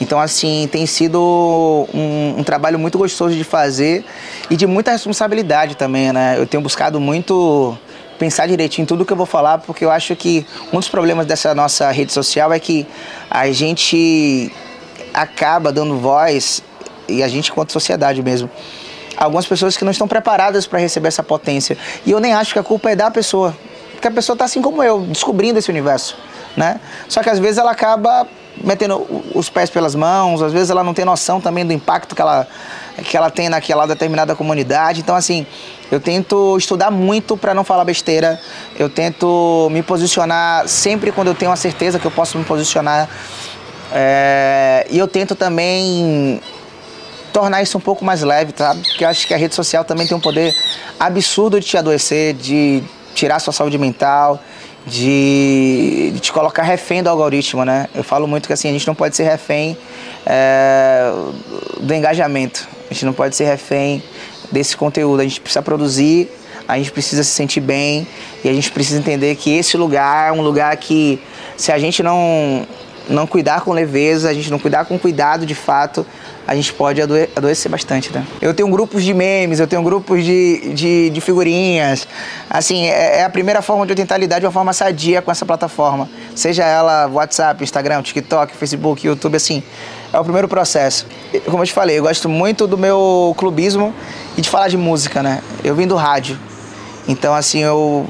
Então, 0.00 0.20
assim, 0.20 0.68
tem 0.70 0.86
sido 0.86 1.18
um, 1.92 2.36
um, 2.38 2.44
trabalho 2.44 2.78
muito 2.78 2.96
gostoso 2.98 3.34
de 3.34 3.42
fazer 3.42 4.04
e 4.48 4.56
de 4.56 4.66
muita 4.66 4.92
responsabilidade 4.92 5.74
também, 5.74 6.12
né? 6.12 6.36
Eu 6.38 6.46
tenho 6.46 6.62
buscado 6.62 7.00
muito 7.00 7.76
pensar 8.18 8.46
direitinho 8.46 8.84
em 8.84 8.86
tudo 8.86 9.04
que 9.04 9.12
eu 9.12 9.16
vou 9.16 9.26
falar, 9.26 9.58
porque 9.58 9.84
eu 9.84 9.90
acho 9.90 10.14
que 10.14 10.46
um 10.72 10.78
dos 10.78 10.88
problemas 10.88 11.26
dessa 11.26 11.54
nossa 11.54 11.90
rede 11.90 12.12
social 12.12 12.52
é 12.52 12.58
que 12.58 12.86
a 13.30 13.50
gente 13.50 14.52
acaba 15.14 15.72
dando 15.72 15.96
voz, 15.98 16.62
e 17.08 17.22
a 17.22 17.28
gente 17.28 17.50
enquanto 17.50 17.72
sociedade 17.72 18.22
mesmo, 18.22 18.50
algumas 19.18 19.46
pessoas 19.46 19.76
que 19.76 19.84
não 19.84 19.90
estão 19.90 20.06
preparadas 20.06 20.66
para 20.66 20.78
receber 20.78 21.08
essa 21.08 21.22
potência. 21.22 21.76
E 22.06 22.10
eu 22.10 22.20
nem 22.20 22.32
acho 22.32 22.52
que 22.52 22.58
a 22.58 22.62
culpa 22.62 22.90
é 22.90 22.96
da 22.96 23.10
pessoa, 23.10 23.54
porque 23.92 24.06
a 24.06 24.10
pessoa 24.10 24.34
está 24.34 24.44
assim 24.44 24.62
como 24.62 24.82
eu, 24.82 25.00
descobrindo 25.00 25.58
esse 25.58 25.70
universo, 25.70 26.16
né? 26.56 26.80
Só 27.08 27.22
que 27.22 27.28
às 27.28 27.38
vezes 27.38 27.58
ela 27.58 27.72
acaba 27.72 28.26
metendo 28.62 29.06
os 29.34 29.48
pés 29.48 29.70
pelas 29.70 29.94
mãos, 29.94 30.42
às 30.42 30.52
vezes 30.52 30.70
ela 30.70 30.82
não 30.82 30.94
tem 30.94 31.04
noção 31.04 31.40
também 31.40 31.64
do 31.66 31.72
impacto 31.72 32.14
que 32.14 32.20
ela, 32.20 32.46
que 33.04 33.16
ela 33.16 33.30
tem 33.30 33.48
naquela 33.48 33.86
determinada 33.86 34.34
comunidade. 34.34 35.00
Então, 35.00 35.14
assim, 35.14 35.46
eu 35.90 36.00
tento 36.00 36.56
estudar 36.56 36.90
muito 36.90 37.36
para 37.36 37.54
não 37.54 37.64
falar 37.64 37.84
besteira, 37.84 38.40
eu 38.78 38.88
tento 38.88 39.68
me 39.70 39.82
posicionar 39.82 40.66
sempre 40.68 41.12
quando 41.12 41.28
eu 41.28 41.34
tenho 41.34 41.52
a 41.52 41.56
certeza 41.56 41.98
que 41.98 42.06
eu 42.06 42.10
posso 42.10 42.38
me 42.38 42.44
posicionar. 42.44 43.08
É, 43.92 44.86
e 44.90 44.98
eu 44.98 45.08
tento 45.08 45.34
também 45.34 46.40
tornar 47.38 47.62
isso 47.62 47.78
um 47.78 47.80
pouco 47.80 48.04
mais 48.04 48.22
leve, 48.22 48.52
tá? 48.52 48.74
Porque 48.74 49.04
eu 49.04 49.08
acho 49.08 49.24
que 49.24 49.32
a 49.32 49.36
rede 49.36 49.54
social 49.54 49.84
também 49.84 50.08
tem 50.08 50.16
um 50.16 50.20
poder 50.20 50.52
absurdo 50.98 51.60
de 51.60 51.66
te 51.66 51.76
adoecer, 51.76 52.34
de 52.34 52.82
tirar 53.14 53.38
sua 53.38 53.52
saúde 53.52 53.78
mental, 53.78 54.42
de, 54.84 56.10
de 56.14 56.18
te 56.18 56.32
colocar 56.32 56.64
refém 56.64 57.00
do 57.00 57.08
algoritmo, 57.08 57.64
né? 57.64 57.86
Eu 57.94 58.02
falo 58.02 58.26
muito 58.26 58.48
que 58.48 58.52
assim, 58.52 58.68
a 58.68 58.72
gente 58.72 58.86
não 58.88 58.94
pode 58.94 59.14
ser 59.14 59.22
refém 59.22 59.78
é, 60.26 61.12
do 61.80 61.94
engajamento, 61.94 62.66
a 62.90 62.92
gente 62.92 63.04
não 63.04 63.12
pode 63.12 63.36
ser 63.36 63.44
refém 63.44 64.02
desse 64.50 64.76
conteúdo, 64.76 65.20
a 65.20 65.24
gente 65.24 65.40
precisa 65.40 65.62
produzir, 65.62 66.28
a 66.66 66.76
gente 66.76 66.90
precisa 66.90 67.22
se 67.22 67.30
sentir 67.30 67.60
bem 67.60 68.04
e 68.42 68.48
a 68.48 68.52
gente 68.52 68.72
precisa 68.72 68.98
entender 68.98 69.36
que 69.36 69.56
esse 69.56 69.76
lugar 69.76 70.30
é 70.30 70.32
um 70.32 70.42
lugar 70.42 70.76
que 70.76 71.22
se 71.56 71.70
a 71.70 71.78
gente 71.78 72.02
não 72.02 72.66
não 73.08 73.26
cuidar 73.26 73.62
com 73.62 73.72
leveza, 73.72 74.28
a 74.28 74.34
gente 74.34 74.50
não 74.50 74.58
cuidar 74.58 74.84
com 74.84 74.98
cuidado 74.98 75.46
de 75.46 75.54
fato, 75.54 76.04
a 76.48 76.54
gente 76.54 76.72
pode 76.72 77.02
adoe 77.02 77.28
adoecer 77.36 77.70
bastante, 77.70 78.10
né? 78.10 78.26
Eu 78.40 78.54
tenho 78.54 78.70
grupos 78.70 79.04
de 79.04 79.12
memes, 79.12 79.60
eu 79.60 79.66
tenho 79.66 79.82
grupos 79.82 80.24
de, 80.24 80.72
de, 80.72 81.10
de 81.10 81.20
figurinhas. 81.20 82.08
Assim, 82.48 82.86
é, 82.86 83.18
é, 83.18 83.24
a 83.24 83.28
primeira 83.28 83.60
forma 83.60 83.84
de 83.84 83.92
eu 83.92 83.96
tentar 83.96 84.16
lidar 84.16 84.38
de 84.38 84.46
uma 84.46 84.50
forma 84.50 84.72
sadia 84.72 85.20
com 85.20 85.30
essa 85.30 85.44
plataforma. 85.44 86.08
Seja 86.34 86.64
ela 86.64 87.06
WhatsApp, 87.06 87.62
Instagram, 87.62 88.00
TikTok, 88.00 88.56
Facebook, 88.56 89.06
YouTube, 89.06 89.36
assim. 89.36 89.62
É 90.10 90.18
o 90.18 90.24
primeiro 90.24 90.48
processo. 90.48 91.06
Como 91.44 91.62
eu 91.62 91.66
te 91.66 91.72
falei, 91.74 91.98
eu 91.98 92.02
gosto 92.02 92.30
muito 92.30 92.66
do 92.66 92.78
meu 92.78 93.34
clubismo 93.36 93.94
e 94.34 94.40
de 94.40 94.48
falar 94.48 94.68
de 94.68 94.78
música, 94.78 95.22
né? 95.22 95.42
Eu 95.62 95.74
vim 95.74 95.86
do 95.86 95.96
rádio. 95.96 96.38
Então, 97.06 97.34
assim, 97.34 97.62
eu, 97.62 98.08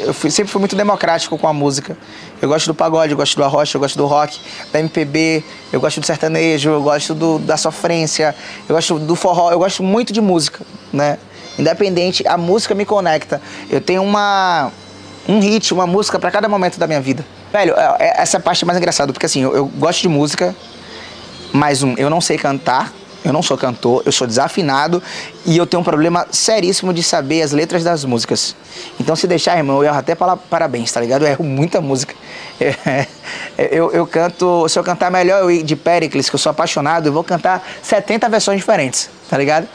eu 0.00 0.14
fui, 0.14 0.30
sempre 0.30 0.52
fui 0.52 0.58
muito 0.60 0.76
democrático 0.76 1.36
com 1.38 1.48
a 1.48 1.52
música. 1.52 1.96
Eu 2.40 2.48
gosto 2.48 2.66
do 2.66 2.74
pagode, 2.74 3.12
eu 3.12 3.16
gosto 3.16 3.36
do 3.36 3.44
arrocha, 3.44 3.76
eu 3.76 3.80
gosto 3.80 3.96
do 3.96 4.06
rock, 4.06 4.40
da 4.72 4.80
MPB, 4.80 5.44
eu 5.72 5.80
gosto 5.80 6.00
do 6.00 6.06
sertanejo, 6.06 6.70
eu 6.70 6.82
gosto 6.82 7.14
do, 7.14 7.38
da 7.38 7.56
sofrência, 7.56 8.34
eu 8.68 8.74
gosto 8.74 8.98
do 8.98 9.14
forró, 9.14 9.50
eu 9.50 9.58
gosto 9.58 9.82
muito 9.82 10.12
de 10.12 10.20
música, 10.20 10.64
né? 10.92 11.18
Independente, 11.58 12.26
a 12.26 12.36
música 12.36 12.74
me 12.74 12.84
conecta. 12.84 13.40
Eu 13.70 13.80
tenho 13.80 14.02
uma 14.02 14.70
um 15.28 15.40
hit, 15.40 15.72
uma 15.74 15.86
música 15.86 16.18
para 16.18 16.30
cada 16.30 16.48
momento 16.48 16.78
da 16.78 16.86
minha 16.86 17.00
vida. 17.00 17.24
Velho, 17.52 17.74
é, 17.76 17.96
é, 17.98 18.22
essa 18.22 18.38
parte 18.38 18.64
é 18.64 18.66
mais 18.66 18.78
engraçada, 18.78 19.12
porque 19.12 19.26
assim, 19.26 19.42
eu, 19.42 19.56
eu 19.56 19.66
gosto 19.66 20.02
de 20.02 20.08
música, 20.08 20.54
mas 21.52 21.82
um, 21.82 21.94
eu 21.96 22.08
não 22.08 22.20
sei 22.20 22.38
cantar, 22.38 22.92
eu 23.24 23.32
não 23.32 23.42
sou 23.42 23.56
cantor, 23.56 24.02
eu 24.06 24.12
sou 24.12 24.26
desafinado 24.26 25.02
e 25.44 25.56
eu 25.56 25.66
tenho 25.66 25.80
um 25.80 25.84
problema 25.84 26.26
seríssimo 26.30 26.92
de 26.92 27.02
saber 27.02 27.42
as 27.42 27.52
letras 27.52 27.82
das 27.82 28.04
músicas. 28.04 28.54
Então, 29.00 29.16
se 29.16 29.26
deixar, 29.26 29.56
irmão, 29.56 29.78
eu 29.78 29.84
erro 29.84 29.98
até 29.98 30.14
para 30.14 30.36
parabéns, 30.36 30.92
tá 30.92 31.00
ligado? 31.00 31.22
Eu 31.22 31.28
erro 31.28 31.44
muita 31.44 31.80
música. 31.80 32.14
Eu, 33.58 33.90
eu 33.90 34.06
canto, 34.06 34.68
se 34.68 34.78
eu 34.78 34.84
cantar 34.84 35.10
melhor 35.10 35.50
eu 35.50 35.62
de 35.62 35.74
Pericles, 35.74 36.28
que 36.28 36.34
eu 36.34 36.38
sou 36.38 36.50
apaixonado, 36.50 37.06
eu 37.06 37.12
vou 37.12 37.24
cantar 37.24 37.66
70 37.82 38.28
versões 38.28 38.58
diferentes, 38.58 39.10
tá 39.28 39.36
ligado? 39.36 39.68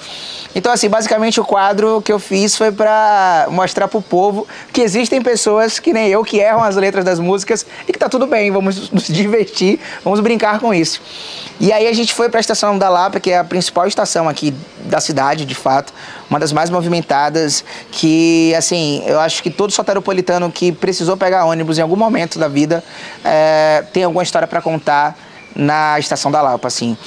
Então, 0.54 0.72
assim, 0.72 0.90
basicamente 0.90 1.40
o 1.40 1.46
quadro 1.46 2.02
que 2.02 2.12
eu 2.12 2.20
fiz 2.20 2.58
foi 2.58 2.72
para 2.72 3.48
mostrar 3.50 3.88
pro 3.88 4.02
povo 4.02 4.46
que 4.74 4.82
existem 4.82 5.22
pessoas 5.22 5.80
que 5.80 5.94
nem 5.94 6.10
eu 6.10 6.24
que 6.24 6.40
erram 6.40 6.62
as 6.64 6.76
letras 6.76 7.06
das 7.06 7.20
músicas 7.20 7.66
e 7.88 7.94
que 7.94 7.98
tá 7.98 8.10
tudo 8.10 8.28
bem, 8.28 8.52
vamos 8.52 8.92
nos 8.92 9.08
divertir, 9.08 9.80
vamos 10.04 10.20
brincar 10.20 10.60
com 10.60 10.74
isso. 10.74 11.02
E 11.60 11.72
aí 11.72 11.88
a 11.88 11.94
gente 11.94 12.14
foi 12.14 12.28
para 12.28 12.40
a 12.40 12.42
estação 12.42 12.78
da 12.78 12.90
Lapa, 12.90 13.20
que 13.20 13.32
é 13.32 13.38
a 13.38 13.44
principal 13.44 13.88
estação 13.88 14.28
aqui 14.28 14.54
da 14.86 15.00
cidade, 15.00 15.46
de 15.46 15.56
fato, 15.56 15.94
uma 16.30 16.40
das 16.40 16.52
mais 16.52 16.70
movimentadas, 16.70 17.64
que, 17.92 18.54
assim, 18.56 19.04
eu 19.06 19.20
acho 19.20 19.42
que 19.42 19.50
todo 19.50 19.72
soteropolitano 19.72 20.52
que 20.52 20.72
precisou 20.72 21.16
pegar 21.16 21.46
ônibus 21.46 21.78
em 21.78 21.82
algum 21.82 21.96
momento 21.96 22.38
da 22.38 22.48
vida 22.48 22.84
é, 23.24 23.84
tem 23.94 24.04
alguma 24.04 24.24
história 24.24 24.48
para 24.48 24.62
contar 24.62 25.18
na 25.56 26.00
estação 26.00 26.32
da 26.32 26.42
Lapa, 26.42 26.68
assim. 26.68 26.98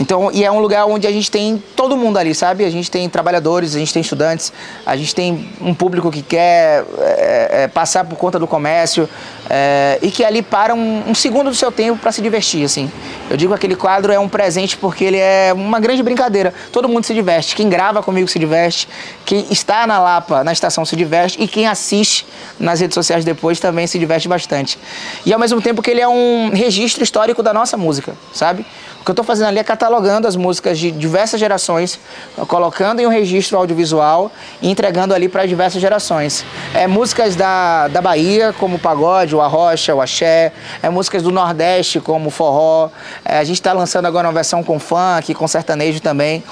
Então, 0.00 0.30
e 0.32 0.42
é 0.42 0.50
um 0.50 0.60
lugar 0.60 0.86
onde 0.86 1.06
a 1.06 1.12
gente 1.12 1.30
tem 1.30 1.62
todo 1.76 1.94
mundo 1.94 2.16
ali, 2.16 2.34
sabe? 2.34 2.64
A 2.64 2.70
gente 2.70 2.90
tem 2.90 3.06
trabalhadores, 3.06 3.76
a 3.76 3.78
gente 3.78 3.92
tem 3.92 4.00
estudantes, 4.00 4.50
a 4.86 4.96
gente 4.96 5.14
tem 5.14 5.50
um 5.60 5.74
público 5.74 6.10
que 6.10 6.22
quer 6.22 6.86
é, 6.98 7.64
é, 7.64 7.68
passar 7.68 8.04
por 8.04 8.16
conta 8.16 8.38
do 8.38 8.46
comércio 8.46 9.06
é, 9.50 9.98
e 10.00 10.10
que 10.10 10.24
ali 10.24 10.40
para 10.40 10.74
um, 10.74 11.10
um 11.10 11.14
segundo 11.14 11.50
do 11.50 11.54
seu 11.54 11.70
tempo 11.70 11.98
para 11.98 12.10
se 12.12 12.22
divertir, 12.22 12.64
assim. 12.64 12.90
Eu 13.28 13.36
digo 13.36 13.52
que 13.52 13.56
aquele 13.56 13.76
quadro 13.76 14.10
é 14.10 14.18
um 14.18 14.26
presente 14.26 14.74
porque 14.74 15.04
ele 15.04 15.18
é 15.18 15.52
uma 15.54 15.78
grande 15.78 16.02
brincadeira. 16.02 16.54
Todo 16.72 16.88
mundo 16.88 17.04
se 17.04 17.12
diverte. 17.12 17.54
Quem 17.54 17.68
grava 17.68 18.02
comigo 18.02 18.26
se 18.26 18.38
diverte, 18.38 18.88
quem 19.26 19.46
está 19.50 19.86
na 19.86 19.98
Lapa, 19.98 20.42
na 20.42 20.52
estação, 20.52 20.82
se 20.86 20.96
diverte 20.96 21.36
e 21.42 21.46
quem 21.46 21.66
assiste 21.66 22.26
nas 22.58 22.80
redes 22.80 22.94
sociais 22.94 23.22
depois 23.22 23.60
também 23.60 23.86
se 23.86 23.98
diverte 23.98 24.26
bastante. 24.26 24.78
E 25.26 25.32
ao 25.32 25.38
mesmo 25.38 25.60
tempo 25.60 25.82
que 25.82 25.90
ele 25.90 26.00
é 26.00 26.08
um 26.08 26.50
registro 26.54 27.04
histórico 27.04 27.42
da 27.42 27.52
nossa 27.52 27.76
música, 27.76 28.14
sabe? 28.32 28.64
O 29.00 29.04
que 29.04 29.10
eu 29.10 29.12
estou 29.12 29.24
fazendo 29.24 29.48
ali 29.48 29.58
é 29.58 29.64
catalogando 29.64 30.28
as 30.28 30.36
músicas 30.36 30.78
de 30.78 30.90
diversas 30.90 31.40
gerações, 31.40 31.98
colocando 32.46 33.00
em 33.00 33.06
um 33.06 33.08
registro 33.08 33.56
audiovisual 33.56 34.30
e 34.60 34.70
entregando 34.70 35.14
ali 35.14 35.26
para 35.26 35.46
diversas 35.46 35.80
gerações. 35.80 36.44
É 36.74 36.86
músicas 36.86 37.34
da, 37.34 37.88
da 37.88 38.02
Bahia, 38.02 38.54
como 38.58 38.76
o 38.76 38.78
pagode, 38.78 39.34
o 39.34 39.40
arrocha, 39.40 39.94
o 39.94 40.02
axé, 40.02 40.52
é 40.82 40.90
músicas 40.90 41.22
do 41.22 41.30
Nordeste, 41.30 41.98
como 41.98 42.28
o 42.28 42.30
forró. 42.30 42.90
É, 43.24 43.38
a 43.38 43.44
gente 43.44 43.56
está 43.56 43.72
lançando 43.72 44.04
agora 44.04 44.28
uma 44.28 44.34
versão 44.34 44.62
com 44.62 44.78
funk, 44.78 45.32
com 45.32 45.48
sertanejo 45.48 46.00
também. 46.00 46.44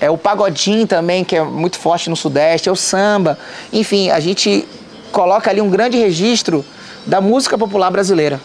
É 0.00 0.10
o 0.10 0.18
pagodinho 0.18 0.88
também, 0.88 1.22
que 1.22 1.36
é 1.36 1.44
muito 1.44 1.78
forte 1.78 2.10
no 2.10 2.16
Sudeste, 2.16 2.68
é 2.68 2.72
o 2.72 2.76
samba. 2.76 3.38
Enfim, 3.72 4.10
a 4.10 4.18
gente 4.18 4.66
coloca 5.12 5.48
ali 5.48 5.60
um 5.60 5.70
grande 5.70 5.96
registro 5.98 6.64
da 7.06 7.20
música 7.20 7.56
popular 7.56 7.90
brasileira 7.92 8.40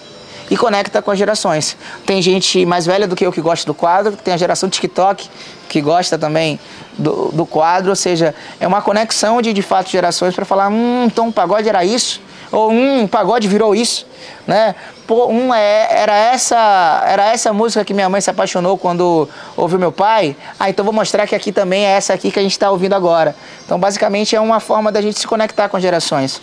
e 0.49 0.57
conecta 0.57 1.01
com 1.01 1.11
as 1.11 1.17
gerações. 1.17 1.77
Tem 2.05 2.21
gente 2.21 2.65
mais 2.65 2.85
velha 2.85 3.07
do 3.07 3.15
que 3.15 3.25
eu 3.25 3.31
que 3.31 3.41
gosta 3.41 3.65
do 3.65 3.73
quadro, 3.73 4.15
tem 4.15 4.33
a 4.33 4.37
geração 4.37 4.69
TikTok 4.69 5.29
que 5.67 5.81
gosta 5.81 6.17
também 6.17 6.59
do, 6.97 7.29
do 7.33 7.45
quadro, 7.45 7.89
ou 7.89 7.95
seja, 7.95 8.33
é 8.59 8.67
uma 8.67 8.81
conexão 8.81 9.41
de 9.41 9.53
de 9.53 9.61
fato 9.61 9.89
gerações 9.89 10.33
para 10.33 10.45
falar, 10.45 10.69
hum, 10.69 11.05
então 11.05 11.27
o 11.27 11.33
pagode 11.33 11.67
era 11.67 11.83
isso, 11.83 12.21
ou 12.51 12.71
hum, 12.71 13.07
pagode 13.07 13.47
virou 13.47 13.75
isso, 13.75 14.07
né? 14.45 14.73
Pô, 15.05 15.27
um 15.27 15.53
é, 15.53 15.87
era 15.89 16.13
essa 16.13 17.03
era 17.07 17.31
essa 17.31 17.53
música 17.53 17.83
que 17.85 17.93
minha 17.93 18.09
mãe 18.09 18.19
se 18.19 18.29
apaixonou 18.29 18.77
quando 18.77 19.27
ouviu 19.55 19.79
meu 19.79 19.91
pai. 19.91 20.35
Ah, 20.59 20.69
então 20.69 20.83
vou 20.83 20.93
mostrar 20.93 21.25
que 21.25 21.33
aqui 21.33 21.51
também 21.51 21.85
é 21.85 21.91
essa 21.91 22.13
aqui 22.13 22.29
que 22.29 22.37
a 22.39 22.41
gente 22.41 22.51
está 22.51 22.69
ouvindo 22.69 22.93
agora. 22.93 23.33
Então, 23.65 23.79
basicamente 23.79 24.35
é 24.35 24.41
uma 24.41 24.59
forma 24.59 24.91
da 24.91 25.01
gente 25.01 25.17
se 25.17 25.25
conectar 25.25 25.69
com 25.69 25.77
as 25.77 25.83
gerações. 25.83 26.41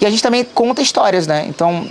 E 0.00 0.06
a 0.06 0.10
gente 0.10 0.22
também 0.22 0.44
conta 0.44 0.80
histórias, 0.80 1.26
né? 1.26 1.44
Então, 1.48 1.86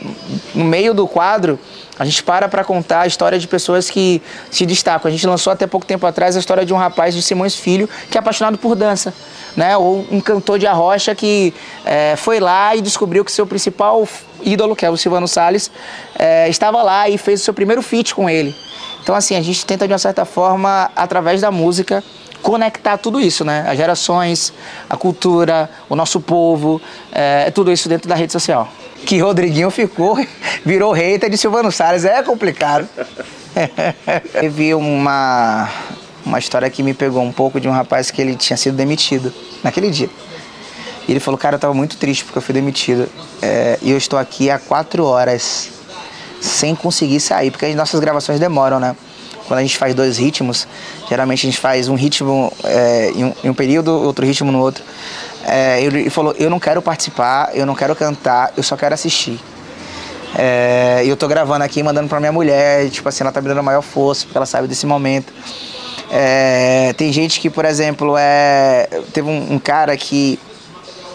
no 0.56 0.64
meio 0.64 0.94
do 0.94 1.08
quadro, 1.08 1.60
a 2.00 2.06
gente 2.06 2.24
para 2.24 2.48
para 2.48 2.64
contar 2.64 3.02
a 3.02 3.08
história 3.08 3.38
de 3.38 3.48
pessoas 3.48 3.90
que 3.90 4.22
se 4.50 4.66
destacam. 4.66 5.10
A 5.10 5.12
gente 5.12 5.26
lançou 5.28 5.52
até 5.52 5.68
pouco 5.68 5.86
tempo 5.86 6.06
atrás 6.06 6.36
a 6.36 6.40
história 6.40 6.66
de 6.66 6.74
um 6.74 6.78
rapaz 6.78 7.14
de 7.14 7.22
Simões 7.22 7.56
Filho 7.56 7.90
que 8.10 8.18
é 8.18 8.20
apaixonado 8.20 8.58
por 8.58 8.76
dança, 8.76 9.14
né? 9.56 9.76
Ou 9.76 10.06
um 10.10 10.22
cantor 10.22 10.58
de 10.58 10.68
arrocha 10.68 11.14
que 11.14 11.54
é, 11.86 12.16
foi 12.16 12.40
lá 12.40 12.76
e 12.76 12.82
descobriu 12.82 13.26
que 13.26 13.32
seu 13.32 13.46
principal 13.46 14.08
ídolo, 14.42 14.76
que 14.76 14.86
é 14.86 14.90
o 14.90 14.96
Silvano 14.96 15.28
Salles, 15.28 15.70
é, 16.18 16.48
estava 16.48 16.82
lá 16.84 17.10
e 17.10 17.18
fez 17.18 17.42
o 17.42 17.44
seu 17.44 17.54
primeiro 17.54 17.82
feat 17.82 18.16
com 18.16 18.30
ele. 18.30 18.56
Então, 19.02 19.16
assim, 19.16 19.36
a 19.36 19.42
gente 19.42 19.66
tenta 19.66 19.88
de 19.88 19.94
uma 19.94 20.00
certa 20.00 20.26
forma, 20.26 20.92
através 20.96 21.42
da 21.42 21.50
música, 21.50 22.04
conectar 22.42 22.98
tudo 22.98 23.20
isso, 23.20 23.44
né? 23.44 23.66
As 23.68 23.78
gerações, 23.78 24.54
a 24.90 24.96
cultura, 24.96 25.70
o 25.90 25.96
nosso 25.96 26.20
povo, 26.20 26.82
é, 27.12 27.46
é 27.48 27.52
tudo 27.52 27.72
isso 27.72 27.90
dentro 27.90 28.08
da 28.08 28.16
rede 28.16 28.32
social. 28.32 28.72
Que 29.06 29.20
Rodriguinho 29.20 29.70
ficou, 29.70 30.18
virou 30.66 30.92
hater 30.92 31.30
de 31.30 31.38
Silvano 31.38 31.72
Salles, 31.72 32.06
é 32.06 32.22
complicado. 32.24 32.88
Teve 34.34 34.74
uma, 34.74 35.70
uma 36.26 36.40
história 36.40 36.70
que 36.70 36.84
me 36.84 36.94
pegou 36.94 37.24
um 37.24 37.32
pouco 37.32 37.60
de 37.60 37.68
um 37.68 37.72
rapaz 37.72 38.12
que 38.12 38.22
ele 38.22 38.36
tinha 38.36 38.58
sido 38.58 38.76
demitido 38.76 39.34
naquele 39.64 39.90
dia. 39.90 40.10
E 41.08 41.12
ele 41.12 41.20
falou, 41.20 41.38
cara, 41.38 41.56
eu 41.56 41.60
tava 41.60 41.74
muito 41.74 41.98
triste 41.98 42.26
porque 42.26 42.38
eu 42.38 42.42
fui 42.42 42.54
demitido. 42.54 43.10
É, 43.42 43.80
e 43.82 43.92
eu 43.92 43.98
estou 43.98 44.20
aqui 44.20 44.52
há 44.52 44.60
quatro 44.60 45.06
horas 45.06 45.70
sem 46.42 46.76
conseguir 46.76 47.20
sair, 47.20 47.50
porque 47.50 47.66
as 47.66 47.76
nossas 47.76 48.00
gravações 48.00 48.40
demoram, 48.40 48.80
né? 48.80 48.96
Quando 49.48 49.60
a 49.60 49.64
gente 49.64 49.78
faz 49.78 49.96
dois 49.96 50.18
ritmos, 50.18 50.68
geralmente 51.10 51.48
a 51.48 51.50
gente 51.50 51.60
faz 51.60 51.88
um 51.88 51.96
ritmo 51.96 52.52
é, 52.64 53.12
em, 53.16 53.24
um, 53.26 53.34
em, 53.44 53.50
um, 53.50 53.54
período, 53.54 53.92
outro 53.92 54.26
ritmo 54.26 54.52
no 54.52 54.60
outro. 54.60 54.84
É, 55.46 55.82
ele 55.82 56.10
falou: 56.10 56.36
Eu 56.38 56.50
não 56.50 56.60
quero 56.60 56.82
participar, 56.82 57.52
eu 57.54 57.66
não 57.66 57.74
quero 57.74 57.96
cantar, 57.96 58.52
eu 58.58 58.64
só 58.64 58.76
quero 58.76 58.94
assistir. 58.94 59.40
É, 60.36 61.04
eu 61.06 61.16
tô 61.16 61.28
gravando 61.28 61.64
aqui, 61.64 61.82
mandando 61.82 62.10
pra 62.10 62.20
minha 62.20 62.32
mulher, 62.32 62.90
tipo 62.90 63.08
assim, 63.08 63.24
ela 63.24 63.32
tá 63.32 63.42
me 63.42 63.48
dando 63.48 63.60
a 63.60 63.64
maior 63.64 63.82
força, 63.82 64.26
porque 64.26 64.38
ela 64.38 64.46
sabe 64.46 64.68
desse 64.68 64.86
momento. 64.86 65.34
É, 66.12 66.94
tem 66.98 67.12
gente 67.12 67.40
que, 67.40 67.50
por 67.50 67.66
exemplo, 67.66 68.16
é, 68.18 68.88
teve 69.14 69.30
um, 69.30 69.54
um 69.54 69.60
cara 69.60 69.96
que 69.96 70.40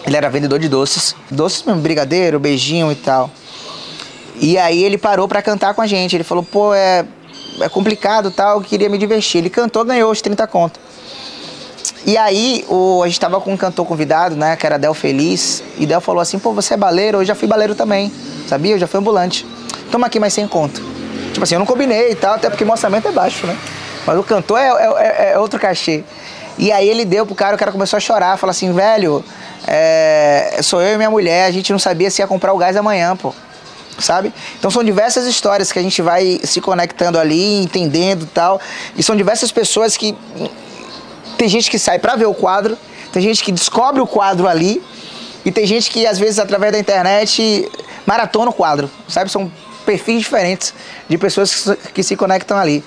ele 0.05 0.17
era 0.17 0.29
vendedor 0.29 0.59
de 0.59 0.67
doces, 0.67 1.15
doces 1.31 1.63
mesmo, 1.63 1.81
brigadeiro, 1.81 2.39
beijinho 2.39 2.91
e 2.91 2.95
tal. 2.95 3.31
E 4.35 4.57
aí 4.57 4.83
ele 4.83 4.97
parou 4.97 5.27
para 5.27 5.41
cantar 5.41 5.73
com 5.73 5.81
a 5.81 5.87
gente. 5.87 6.15
Ele 6.15 6.23
falou, 6.23 6.43
pô, 6.43 6.73
é, 6.73 7.05
é 7.61 7.69
complicado 7.69 8.31
tal, 8.31 8.61
queria 8.61 8.89
me 8.89 8.97
divertir. 8.97 9.39
Ele 9.39 9.49
cantou, 9.49 9.83
ganhou 9.85 10.11
os 10.11 10.21
30 10.21 10.45
contos. 10.47 10.81
E 12.05 12.17
aí, 12.17 12.65
o, 12.67 13.01
a 13.01 13.07
gente 13.07 13.19
tava 13.19 13.39
com 13.39 13.53
um 13.53 13.57
cantor 13.57 13.85
convidado, 13.85 14.35
né, 14.35 14.55
que 14.57 14.65
era 14.65 14.77
Del 14.77 14.93
Feliz, 14.93 15.63
e 15.77 15.85
Del 15.85 16.01
falou 16.01 16.21
assim, 16.21 16.37
pô, 16.37 16.51
você 16.51 16.73
é 16.73 16.77
baleiro? 16.77 17.19
Eu 17.19 17.25
já 17.25 17.33
fui 17.33 17.47
baleiro 17.47 17.75
também, 17.75 18.11
sabia? 18.47 18.75
Eu 18.75 18.79
já 18.79 18.87
fui 18.87 18.99
ambulante. 18.99 19.45
Toma 19.89 20.07
aqui 20.07 20.19
mais 20.19 20.33
sem 20.33 20.45
conto. 20.47 20.81
Tipo 21.31 21.43
assim, 21.43 21.55
eu 21.55 21.59
não 21.59 21.65
combinei 21.65 22.11
e 22.11 22.15
tal, 22.15 22.35
até 22.35 22.49
porque 22.49 22.63
o 22.63 22.69
orçamento 22.69 23.07
é 23.07 23.11
baixo, 23.11 23.47
né? 23.47 23.57
Mas 24.05 24.19
o 24.19 24.23
cantor 24.23 24.59
é, 24.59 24.67
é, 24.67 25.29
é, 25.29 25.31
é 25.33 25.39
outro 25.39 25.57
cachê. 25.57 26.03
E 26.57 26.71
aí 26.71 26.87
ele 26.87 27.05
deu 27.05 27.25
pro 27.25 27.33
cara, 27.33 27.55
o 27.55 27.59
cara 27.59 27.71
começou 27.71 27.95
a 27.95 27.99
chorar, 28.01 28.37
falou 28.37 28.51
assim, 28.51 28.73
velho, 28.73 29.23
é, 29.65 30.59
sou 30.61 30.81
eu 30.81 30.95
e 30.95 30.97
minha 30.97 31.09
mulher, 31.09 31.45
a 31.45 31.51
gente 31.51 31.71
não 31.71 31.79
sabia 31.79 32.11
se 32.11 32.21
ia 32.21 32.27
comprar 32.27 32.53
o 32.53 32.57
gás 32.57 32.75
amanhã, 32.75 33.15
pô 33.15 33.33
sabe? 33.99 34.33
Então 34.57 34.71
são 34.71 34.83
diversas 34.83 35.25
histórias 35.25 35.71
que 35.71 35.79
a 35.79 35.81
gente 35.81 36.01
vai 36.01 36.39
se 36.43 36.61
conectando 36.61 37.19
ali, 37.19 37.61
entendendo 37.61 38.27
tal. 38.33 38.59
E 38.97 39.03
são 39.03 39.15
diversas 39.15 39.51
pessoas 39.51 39.97
que. 39.97 40.15
Tem 41.37 41.49
gente 41.49 41.69
que 41.69 41.79
sai 41.79 41.99
para 41.99 42.15
ver 42.15 42.27
o 42.27 42.33
quadro, 42.33 42.77
tem 43.11 43.21
gente 43.21 43.43
que 43.43 43.51
descobre 43.51 43.99
o 43.99 44.07
quadro 44.07 44.47
ali, 44.47 44.81
e 45.43 45.51
tem 45.51 45.65
gente 45.65 45.89
que 45.89 46.05
às 46.05 46.17
vezes 46.17 46.39
através 46.39 46.71
da 46.71 46.79
internet 46.79 47.69
maratona 48.05 48.51
o 48.51 48.53
quadro, 48.53 48.89
sabe? 49.07 49.31
São 49.31 49.51
perfis 49.85 50.21
diferentes 50.21 50.73
de 51.07 51.17
pessoas 51.17 51.77
que 51.93 52.03
se 52.03 52.15
conectam 52.15 52.57
ali. 52.57 52.83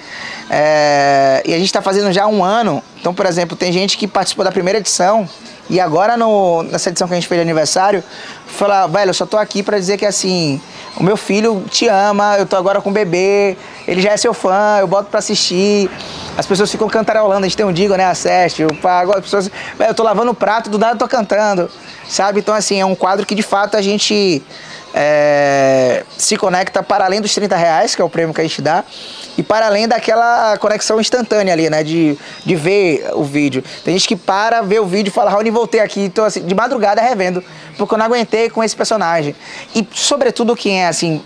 É, 0.50 1.42
e 1.44 1.52
a 1.54 1.56
gente 1.56 1.66
está 1.66 1.82
fazendo 1.82 2.12
já 2.12 2.26
um 2.26 2.42
ano. 2.42 2.82
Então, 3.00 3.14
por 3.14 3.26
exemplo, 3.26 3.56
tem 3.56 3.72
gente 3.72 3.96
que 3.96 4.06
participou 4.06 4.44
da 4.44 4.52
primeira 4.52 4.78
edição 4.78 5.28
e 5.68 5.80
agora 5.80 6.16
no, 6.16 6.62
nessa 6.62 6.90
edição 6.90 7.08
que 7.08 7.14
a 7.14 7.16
gente 7.16 7.26
fez 7.26 7.38
de 7.38 7.42
aniversário, 7.42 8.02
fala, 8.46 8.86
velho, 8.86 9.10
eu 9.10 9.14
só 9.14 9.26
tô 9.26 9.36
aqui 9.36 9.64
para 9.64 9.76
dizer 9.78 9.96
que 9.98 10.06
assim, 10.06 10.60
o 10.96 11.02
meu 11.02 11.16
filho 11.16 11.64
te 11.68 11.88
ama, 11.88 12.36
eu 12.38 12.46
tô 12.46 12.56
agora 12.56 12.80
com 12.80 12.90
o 12.90 12.92
bebê, 12.92 13.56
ele 13.86 14.00
já 14.00 14.12
é 14.12 14.16
seu 14.16 14.32
fã, 14.32 14.78
eu 14.78 14.86
boto 14.86 15.10
para 15.10 15.18
assistir. 15.18 15.90
As 16.38 16.46
pessoas 16.46 16.70
ficam 16.70 16.88
cantarolando, 16.88 17.40
a 17.40 17.48
gente 17.48 17.56
tem 17.56 17.66
um 17.66 17.72
digo, 17.72 17.96
né? 17.96 18.04
Assiste, 18.04 18.62
eu 18.62 18.68
pago, 18.80 19.12
as 19.12 19.22
pessoas. 19.22 19.50
Eu 19.78 19.94
tô 19.94 20.04
lavando 20.04 20.30
o 20.30 20.34
prato, 20.34 20.70
do 20.70 20.78
nada 20.78 20.94
eu 20.94 20.98
tô 20.98 21.08
cantando. 21.08 21.68
Sabe? 22.08 22.38
Então, 22.38 22.54
assim, 22.54 22.80
é 22.80 22.84
um 22.84 22.94
quadro 22.94 23.26
que 23.26 23.34
de 23.34 23.42
fato 23.42 23.76
a 23.76 23.82
gente 23.82 24.42
é, 24.98 26.04
se 26.16 26.38
conecta 26.38 26.82
para 26.82 27.04
além 27.04 27.20
dos 27.20 27.34
30 27.34 27.54
reais, 27.54 27.94
que 27.94 28.00
é 28.00 28.04
o 28.04 28.08
prêmio 28.08 28.34
que 28.34 28.40
a 28.40 28.44
gente 28.44 28.62
dá, 28.62 28.82
e 29.36 29.42
para 29.42 29.66
além 29.66 29.86
daquela 29.86 30.56
conexão 30.56 30.98
instantânea 30.98 31.52
ali, 31.52 31.68
né? 31.68 31.84
De, 31.84 32.16
de 32.46 32.56
ver 32.56 33.10
o 33.12 33.22
vídeo. 33.22 33.62
Tem 33.84 33.92
gente 33.92 34.08
que 34.08 34.16
para, 34.16 34.62
vê 34.62 34.80
o 34.80 34.86
vídeo 34.86 35.10
e 35.10 35.12
fala, 35.12 35.30
Raoni, 35.30 35.50
voltei 35.50 35.80
aqui, 35.80 36.00
então 36.00 36.24
assim, 36.24 36.40
de 36.40 36.54
madrugada 36.54 37.02
revendo, 37.02 37.44
porque 37.76 37.92
eu 37.92 37.98
não 37.98 38.06
aguentei 38.06 38.48
com 38.48 38.64
esse 38.64 38.74
personagem. 38.74 39.36
E 39.74 39.86
sobretudo 39.92 40.56
quem 40.56 40.82
é 40.82 40.88
assim, 40.88 41.22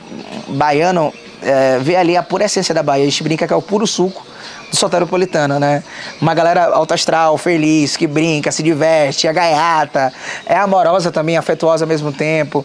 baiano, 0.49 1.15
é, 1.41 1.79
vê 1.79 1.95
ali 1.95 2.17
a 2.17 2.25
pura 2.25 2.47
essência 2.47 2.75
da 2.75 2.83
Bahia. 2.83 3.05
A 3.05 3.09
gente 3.09 3.23
brinca 3.23 3.47
que 3.47 3.53
é 3.53 3.57
o 3.57 3.63
puro 3.63 3.87
suco 3.87 4.30
do 4.71 5.59
né? 5.59 5.83
Uma 6.21 6.35
galera 6.35 6.67
alto 6.67 6.95
astral, 6.95 7.37
feliz, 7.37 7.97
que 7.97 8.07
brinca, 8.07 8.51
se 8.53 8.63
diverte, 8.63 9.27
é 9.27 9.33
gaiata, 9.33 10.13
é 10.47 10.57
amorosa 10.57 11.11
também, 11.11 11.37
afetuosa 11.37 11.85
ao 11.85 11.89
mesmo 11.89 12.13
tempo, 12.13 12.65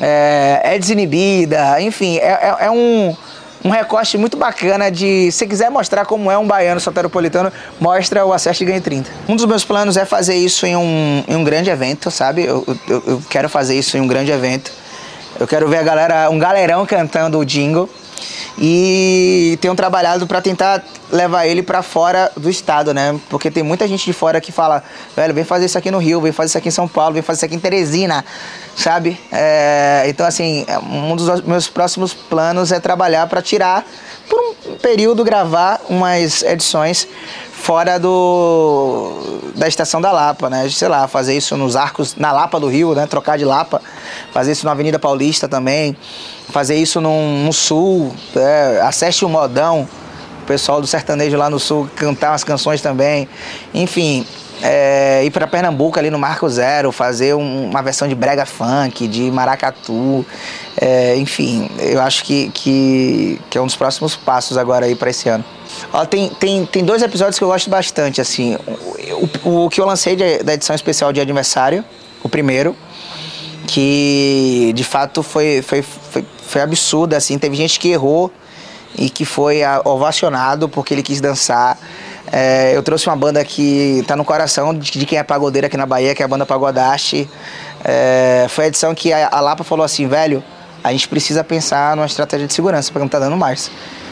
é, 0.00 0.60
é 0.64 0.78
desinibida, 0.78 1.80
enfim, 1.80 2.18
é, 2.18 2.56
é, 2.60 2.66
é 2.66 2.70
um 2.70 3.16
um 3.64 3.70
recorte 3.70 4.18
muito 4.18 4.36
bacana 4.36 4.90
de, 4.90 5.32
se 5.32 5.46
quiser 5.46 5.70
mostrar 5.70 6.04
como 6.04 6.30
é 6.30 6.36
um 6.36 6.46
baiano 6.46 6.78
soteropolitano, 6.78 7.50
mostra 7.80 8.24
o 8.26 8.30
Acerte 8.30 8.62
Ganhe 8.62 8.80
30. 8.80 9.10
Um 9.26 9.34
dos 9.34 9.46
meus 9.46 9.64
planos 9.64 9.96
é 9.96 10.04
fazer 10.04 10.34
isso 10.34 10.66
em 10.66 10.76
um, 10.76 11.24
em 11.26 11.34
um 11.34 11.42
grande 11.42 11.70
evento, 11.70 12.10
sabe? 12.10 12.44
Eu, 12.44 12.62
eu, 12.86 13.02
eu 13.06 13.22
quero 13.30 13.48
fazer 13.48 13.74
isso 13.74 13.96
em 13.96 14.02
um 14.02 14.06
grande 14.06 14.30
evento. 14.30 14.70
Eu 15.40 15.46
quero 15.46 15.66
ver 15.66 15.78
a 15.78 15.82
galera, 15.82 16.28
um 16.28 16.38
galerão 16.38 16.84
cantando 16.84 17.38
o 17.38 17.44
jingle 17.44 17.88
e 18.58 19.58
tenho 19.60 19.74
trabalhado 19.74 20.26
para 20.26 20.40
tentar 20.40 20.82
levar 21.10 21.46
ele 21.46 21.62
para 21.62 21.82
fora 21.82 22.30
do 22.36 22.48
estado, 22.48 22.94
né? 22.94 23.18
Porque 23.28 23.50
tem 23.50 23.62
muita 23.62 23.86
gente 23.86 24.04
de 24.04 24.12
fora 24.12 24.40
que 24.40 24.52
fala, 24.52 24.82
velho, 25.16 25.34
vem 25.34 25.44
fazer 25.44 25.66
isso 25.66 25.76
aqui 25.76 25.90
no 25.90 25.98
Rio, 25.98 26.20
vem 26.20 26.32
fazer 26.32 26.48
isso 26.48 26.58
aqui 26.58 26.68
em 26.68 26.72
São 26.72 26.86
Paulo, 26.86 27.14
vem 27.14 27.22
fazer 27.22 27.38
isso 27.38 27.44
aqui 27.46 27.54
em 27.56 27.60
Teresina, 27.60 28.24
sabe? 28.76 29.18
É, 29.32 30.04
então, 30.06 30.26
assim, 30.26 30.64
um 30.90 31.16
dos 31.16 31.40
meus 31.42 31.68
próximos 31.68 32.14
planos 32.14 32.70
é 32.72 32.78
trabalhar 32.78 33.26
para 33.26 33.42
tirar, 33.42 33.84
por 34.28 34.38
um 34.40 34.76
período, 34.76 35.24
gravar 35.24 35.80
umas 35.88 36.42
edições 36.42 37.08
fora 37.64 37.98
do 37.98 39.40
da 39.54 39.66
estação 39.66 39.98
da 39.98 40.12
Lapa, 40.12 40.50
né? 40.50 40.68
Sei 40.68 40.86
lá, 40.86 41.08
fazer 41.08 41.34
isso 41.34 41.56
nos 41.56 41.76
arcos 41.76 42.14
na 42.14 42.30
Lapa 42.30 42.60
do 42.60 42.68
Rio, 42.68 42.94
né? 42.94 43.06
Trocar 43.06 43.38
de 43.38 43.44
Lapa, 43.44 43.80
fazer 44.34 44.52
isso 44.52 44.66
na 44.66 44.72
Avenida 44.72 44.98
Paulista 44.98 45.48
também, 45.48 45.96
fazer 46.50 46.76
isso 46.76 47.00
no, 47.00 47.50
Sul, 47.54 48.14
é, 48.36 48.82
acesse 48.82 49.24
o 49.24 49.30
modão, 49.30 49.88
o 50.42 50.46
pessoal 50.46 50.78
do 50.78 50.86
sertanejo 50.86 51.38
lá 51.38 51.48
no 51.48 51.58
Sul 51.58 51.88
cantar 51.96 52.32
umas 52.32 52.44
canções 52.44 52.82
também, 52.82 53.26
enfim. 53.72 54.26
É, 54.62 55.22
ir 55.24 55.30
para 55.30 55.46
Pernambuco 55.46 55.98
ali 55.98 56.10
no 56.10 56.18
Marco 56.18 56.48
Zero, 56.48 56.92
fazer 56.92 57.34
um, 57.34 57.70
uma 57.70 57.82
versão 57.82 58.06
de 58.06 58.14
brega 58.14 58.46
funk, 58.46 59.08
de 59.08 59.30
maracatu, 59.30 60.24
é, 60.80 61.16
enfim, 61.16 61.68
eu 61.78 62.00
acho 62.00 62.24
que, 62.24 62.50
que, 62.50 63.40
que 63.50 63.58
é 63.58 63.60
um 63.60 63.66
dos 63.66 63.76
próximos 63.76 64.14
passos 64.14 64.56
agora 64.56 64.86
aí 64.86 64.94
para 64.94 65.10
esse 65.10 65.28
ano. 65.28 65.44
Ó, 65.92 66.04
tem, 66.04 66.28
tem, 66.30 66.66
tem 66.66 66.84
dois 66.84 67.02
episódios 67.02 67.38
que 67.38 67.44
eu 67.44 67.48
gosto 67.48 67.70
bastante, 67.70 68.20
assim. 68.20 68.56
O, 69.44 69.48
o, 69.48 69.64
o 69.66 69.70
que 69.70 69.80
eu 69.80 69.86
lancei 69.86 70.16
de, 70.16 70.38
da 70.38 70.54
edição 70.54 70.74
especial 70.74 71.12
de 71.12 71.20
aniversário, 71.20 71.84
o 72.22 72.28
primeiro, 72.28 72.76
que 73.66 74.72
de 74.74 74.84
fato 74.84 75.22
foi, 75.22 75.62
foi, 75.62 75.82
foi, 75.82 76.24
foi 76.46 76.60
absurdo, 76.60 77.14
assim. 77.14 77.38
Teve 77.38 77.56
gente 77.56 77.78
que 77.78 77.90
errou 77.90 78.30
e 78.96 79.10
que 79.10 79.24
foi 79.24 79.60
ovacionado 79.84 80.68
porque 80.68 80.94
ele 80.94 81.02
quis 81.02 81.20
dançar. 81.20 81.78
É, 82.32 82.72
eu 82.74 82.82
trouxe 82.82 83.06
uma 83.06 83.16
banda 83.16 83.44
que 83.44 83.98
está 84.00 84.16
no 84.16 84.24
coração 84.24 84.74
de, 84.74 84.90
de, 84.90 85.06
quem 85.06 85.18
é 85.18 85.22
pagodeiro 85.22 85.66
aqui 85.66 85.76
na 85.76 85.86
Bahia, 85.86 86.14
que 86.14 86.22
é 86.22 86.24
a 86.24 86.28
banda 86.28 86.46
Pagodaste. 86.46 87.28
É, 87.84 88.46
foi 88.48 88.64
a 88.64 88.68
edição 88.68 88.94
que 88.94 89.12
a, 89.12 89.28
a 89.30 89.40
Lapa 89.40 89.62
falou 89.62 89.84
assim, 89.84 90.08
velho, 90.08 90.42
a 90.82 90.90
gente 90.92 91.08
precisa 91.08 91.44
pensar 91.44 91.94
numa 91.96 92.06
estratégia 92.06 92.46
de 92.46 92.54
segurança, 92.54 92.90
porque 92.90 93.02
não 93.02 93.08
tá 93.08 93.18
dando 93.18 93.36
mais, 93.36 93.70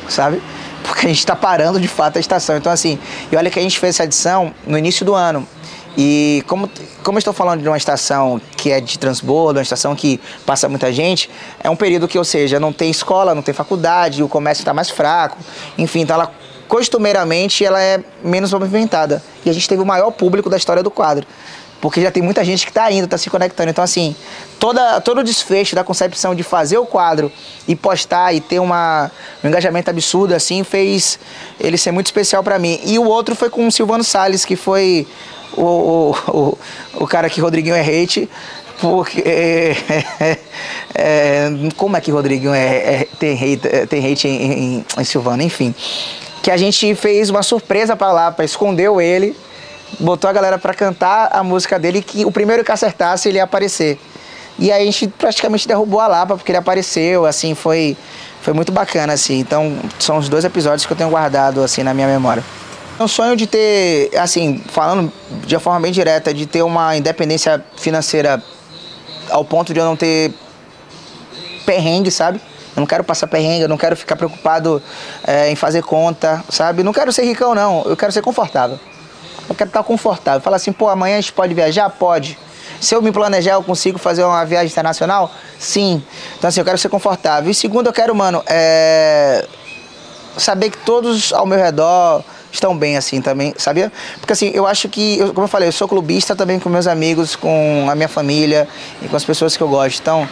sabe? 0.08 0.42
Porque 0.82 1.06
a 1.06 1.08
gente 1.08 1.18
está 1.18 1.36
parando 1.36 1.80
de 1.80 1.88
fato 1.88 2.16
a 2.16 2.20
estação. 2.20 2.56
Então, 2.56 2.72
assim, 2.72 2.98
e 3.30 3.36
olha 3.36 3.50
que 3.50 3.58
a 3.58 3.62
gente 3.62 3.78
fez 3.78 3.96
essa 3.96 4.04
edição 4.04 4.54
no 4.66 4.76
início 4.76 5.04
do 5.04 5.14
ano. 5.14 5.46
E 5.96 6.42
como, 6.46 6.70
como 7.02 7.18
estou 7.18 7.34
falando 7.34 7.60
de 7.60 7.68
uma 7.68 7.76
estação 7.76 8.40
que 8.56 8.70
é 8.70 8.80
de 8.80 8.98
transbordo, 8.98 9.58
uma 9.58 9.62
estação 9.62 9.94
que 9.94 10.20
passa 10.46 10.68
muita 10.68 10.92
gente, 10.92 11.28
é 11.62 11.68
um 11.68 11.76
período 11.76 12.08
que, 12.08 12.16
ou 12.16 12.24
seja, 12.24 12.58
não 12.58 12.72
tem 12.72 12.90
escola, 12.90 13.34
não 13.34 13.42
tem 13.42 13.52
faculdade, 13.52 14.22
o 14.22 14.28
comércio 14.28 14.62
está 14.62 14.72
mais 14.72 14.88
fraco, 14.88 15.36
enfim, 15.76 16.00
então 16.00 16.16
ela 16.16 16.32
costumeiramente 16.66 17.62
ela 17.62 17.82
é 17.82 18.00
menos 18.24 18.50
movimentada. 18.52 19.22
E 19.44 19.50
a 19.50 19.52
gente 19.52 19.68
teve 19.68 19.82
o 19.82 19.86
maior 19.86 20.10
público 20.10 20.48
da 20.48 20.56
história 20.56 20.82
do 20.82 20.90
quadro 20.90 21.26
porque 21.82 22.00
já 22.00 22.12
tem 22.12 22.22
muita 22.22 22.44
gente 22.44 22.64
que 22.64 22.70
está 22.70 22.90
indo, 22.92 23.06
está 23.06 23.18
se 23.18 23.28
conectando. 23.28 23.68
Então, 23.68 23.82
assim, 23.82 24.14
toda, 24.60 25.00
todo 25.00 25.18
o 25.18 25.24
desfecho 25.24 25.74
da 25.74 25.82
concepção 25.82 26.32
de 26.32 26.44
fazer 26.44 26.78
o 26.78 26.86
quadro 26.86 27.30
e 27.66 27.74
postar 27.74 28.32
e 28.32 28.40
ter 28.40 28.60
uma, 28.60 29.10
um 29.42 29.48
engajamento 29.48 29.90
absurdo, 29.90 30.32
assim, 30.32 30.62
fez 30.62 31.18
ele 31.58 31.76
ser 31.76 31.90
muito 31.90 32.06
especial 32.06 32.40
para 32.44 32.56
mim. 32.56 32.78
E 32.84 33.00
o 33.00 33.04
outro 33.04 33.34
foi 33.34 33.50
com 33.50 33.66
o 33.66 33.72
Silvano 33.72 34.04
Salles, 34.04 34.44
que 34.44 34.54
foi 34.54 35.08
o, 35.56 35.64
o, 35.64 36.16
o, 36.28 36.58
o 37.02 37.06
cara 37.08 37.28
que 37.28 37.40
Rodriguinho 37.40 37.74
é 37.74 37.80
hate, 37.80 38.30
porque 38.80 39.20
é, 39.26 39.76
é, 40.94 41.48
como 41.76 41.96
é 41.96 42.00
que 42.00 42.12
Rodriguinho 42.12 42.54
é, 42.54 42.76
é 42.76 43.08
tem 43.18 43.32
hate, 43.34 43.66
é, 43.66 43.86
tem 43.86 44.12
hate 44.12 44.28
em, 44.28 44.52
em, 44.52 44.84
em 44.98 45.04
Silvano, 45.04 45.42
enfim. 45.42 45.74
Que 46.44 46.50
a 46.52 46.56
gente 46.56 46.94
fez 46.94 47.28
uma 47.28 47.42
surpresa 47.42 47.96
para 47.96 48.12
lá, 48.12 48.30
para 48.30 48.44
escondeu 48.44 49.00
ele 49.00 49.34
botou 49.98 50.28
a 50.28 50.32
galera 50.32 50.58
para 50.58 50.74
cantar 50.74 51.30
a 51.32 51.42
música 51.42 51.78
dele 51.78 52.02
que 52.02 52.24
o 52.24 52.32
primeiro 52.32 52.64
que 52.64 52.72
acertasse 52.72 53.28
ele 53.28 53.38
ia 53.38 53.44
aparecer. 53.44 53.98
E 54.58 54.70
aí 54.70 54.82
a 54.82 54.84
gente 54.84 55.08
praticamente 55.08 55.66
derrubou 55.66 56.00
a 56.00 56.06
Lapa 56.06 56.36
porque 56.36 56.52
ele 56.52 56.58
apareceu, 56.58 57.24
assim, 57.26 57.54
foi 57.54 57.96
foi 58.42 58.52
muito 58.52 58.72
bacana 58.72 59.12
assim. 59.12 59.38
Então, 59.38 59.78
são 59.98 60.18
os 60.18 60.28
dois 60.28 60.44
episódios 60.44 60.84
que 60.84 60.92
eu 60.92 60.96
tenho 60.96 61.10
guardado 61.10 61.62
assim 61.62 61.82
na 61.82 61.94
minha 61.94 62.08
memória. 62.08 62.42
É 62.98 63.02
um 63.02 63.08
sonho 63.08 63.34
de 63.36 63.46
ter, 63.46 64.10
assim, 64.18 64.62
falando 64.68 65.10
de 65.46 65.58
forma 65.58 65.80
bem 65.80 65.92
direta, 65.92 66.32
de 66.34 66.44
ter 66.44 66.62
uma 66.62 66.96
independência 66.96 67.64
financeira 67.76 68.42
ao 69.30 69.44
ponto 69.44 69.72
de 69.72 69.80
eu 69.80 69.84
não 69.84 69.96
ter 69.96 70.32
perrengue, 71.64 72.10
sabe? 72.10 72.40
Eu 72.76 72.80
não 72.80 72.86
quero 72.86 73.02
passar 73.02 73.26
perrengue, 73.26 73.62
eu 73.62 73.68
não 73.68 73.78
quero 73.78 73.96
ficar 73.96 74.16
preocupado 74.16 74.82
é, 75.26 75.50
em 75.50 75.56
fazer 75.56 75.82
conta, 75.82 76.44
sabe? 76.48 76.82
Não 76.82 76.92
quero 76.92 77.12
ser 77.12 77.24
ricão, 77.24 77.54
não. 77.54 77.82
Eu 77.84 77.96
quero 77.96 78.12
ser 78.12 78.22
confortável. 78.22 78.78
Eu 79.52 79.56
quero 79.56 79.68
estar 79.68 79.82
confortável. 79.82 80.40
Fala 80.40 80.56
assim, 80.56 80.72
pô, 80.72 80.88
amanhã 80.88 81.18
a 81.18 81.20
gente 81.20 81.32
pode 81.32 81.52
viajar? 81.52 81.90
Pode. 81.90 82.38
Se 82.80 82.94
eu 82.94 83.02
me 83.02 83.12
planejar, 83.12 83.52
eu 83.52 83.62
consigo 83.62 83.98
fazer 83.98 84.24
uma 84.24 84.44
viagem 84.46 84.68
internacional? 84.72 85.30
Sim. 85.58 86.02
Então, 86.38 86.48
assim, 86.48 86.60
eu 86.60 86.64
quero 86.64 86.78
ser 86.78 86.88
confortável. 86.88 87.50
E 87.50 87.54
segundo, 87.54 87.88
eu 87.88 87.92
quero, 87.92 88.14
mano, 88.14 88.42
é... 88.46 89.46
saber 90.38 90.70
que 90.70 90.78
todos 90.78 91.34
ao 91.34 91.44
meu 91.44 91.58
redor 91.58 92.24
estão 92.50 92.76
bem, 92.76 92.96
assim, 92.96 93.20
também, 93.20 93.54
sabia? 93.58 93.92
Porque, 94.18 94.32
assim, 94.32 94.50
eu 94.54 94.66
acho 94.66 94.88
que, 94.88 95.18
eu, 95.18 95.34
como 95.34 95.44
eu 95.44 95.48
falei, 95.48 95.68
eu 95.68 95.72
sou 95.72 95.86
clubista 95.86 96.34
também 96.34 96.58
com 96.58 96.70
meus 96.70 96.86
amigos, 96.86 97.36
com 97.36 97.86
a 97.90 97.94
minha 97.94 98.08
família 98.08 98.66
e 99.02 99.08
com 99.08 99.16
as 99.16 99.24
pessoas 99.24 99.54
que 99.54 99.62
eu 99.62 99.68
gosto. 99.68 100.00
Então, 100.00 100.26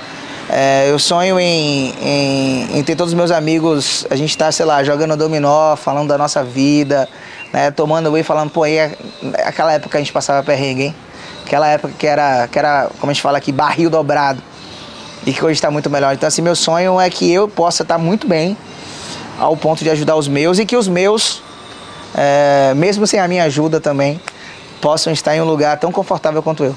é, 0.48 0.90
eu 0.90 0.98
sonho 0.98 1.38
em, 1.38 1.94
em, 2.02 2.78
em, 2.78 2.82
ter 2.82 2.96
todos 2.96 3.12
os 3.12 3.16
meus 3.16 3.30
amigos, 3.30 4.06
a 4.10 4.16
gente 4.16 4.36
tá, 4.36 4.50
sei 4.50 4.66
lá, 4.66 4.82
jogando 4.82 5.16
dominó, 5.16 5.76
falando 5.76 6.08
da 6.08 6.18
nossa 6.18 6.42
vida, 6.42 7.08
né, 7.52 7.70
tomando 7.70 8.10
whey, 8.10 8.22
falando, 8.22 8.50
pô, 8.50 8.62
aí 8.62 8.76
é, 8.76 8.96
aquela 9.44 9.72
época 9.72 9.98
a 9.98 10.00
gente 10.00 10.12
passava 10.12 10.42
perrengue, 10.42 10.84
hein? 10.84 10.94
Aquela 11.44 11.66
época 11.68 11.92
que 11.98 12.06
era, 12.06 12.46
que 12.46 12.58
era, 12.58 12.88
como 13.00 13.10
a 13.10 13.12
gente 13.12 13.22
fala 13.22 13.38
aqui, 13.38 13.50
barril 13.50 13.90
dobrado. 13.90 14.40
E 15.26 15.32
que 15.32 15.44
hoje 15.44 15.54
está 15.54 15.70
muito 15.70 15.90
melhor. 15.90 16.14
Então, 16.14 16.26
assim, 16.26 16.40
meu 16.40 16.54
sonho 16.54 17.00
é 17.00 17.10
que 17.10 17.30
eu 17.30 17.48
possa 17.48 17.82
estar 17.82 17.96
tá 17.96 18.00
muito 18.00 18.26
bem 18.26 18.56
ao 19.38 19.56
ponto 19.56 19.82
de 19.82 19.90
ajudar 19.90 20.16
os 20.16 20.28
meus 20.28 20.58
e 20.58 20.64
que 20.64 20.76
os 20.76 20.86
meus, 20.86 21.42
é, 22.14 22.72
mesmo 22.74 23.06
sem 23.06 23.18
a 23.18 23.26
minha 23.26 23.44
ajuda 23.44 23.80
também, 23.80 24.20
possam 24.80 25.12
estar 25.12 25.36
em 25.36 25.40
um 25.40 25.44
lugar 25.44 25.78
tão 25.78 25.90
confortável 25.90 26.42
quanto 26.42 26.64
eu. 26.64 26.76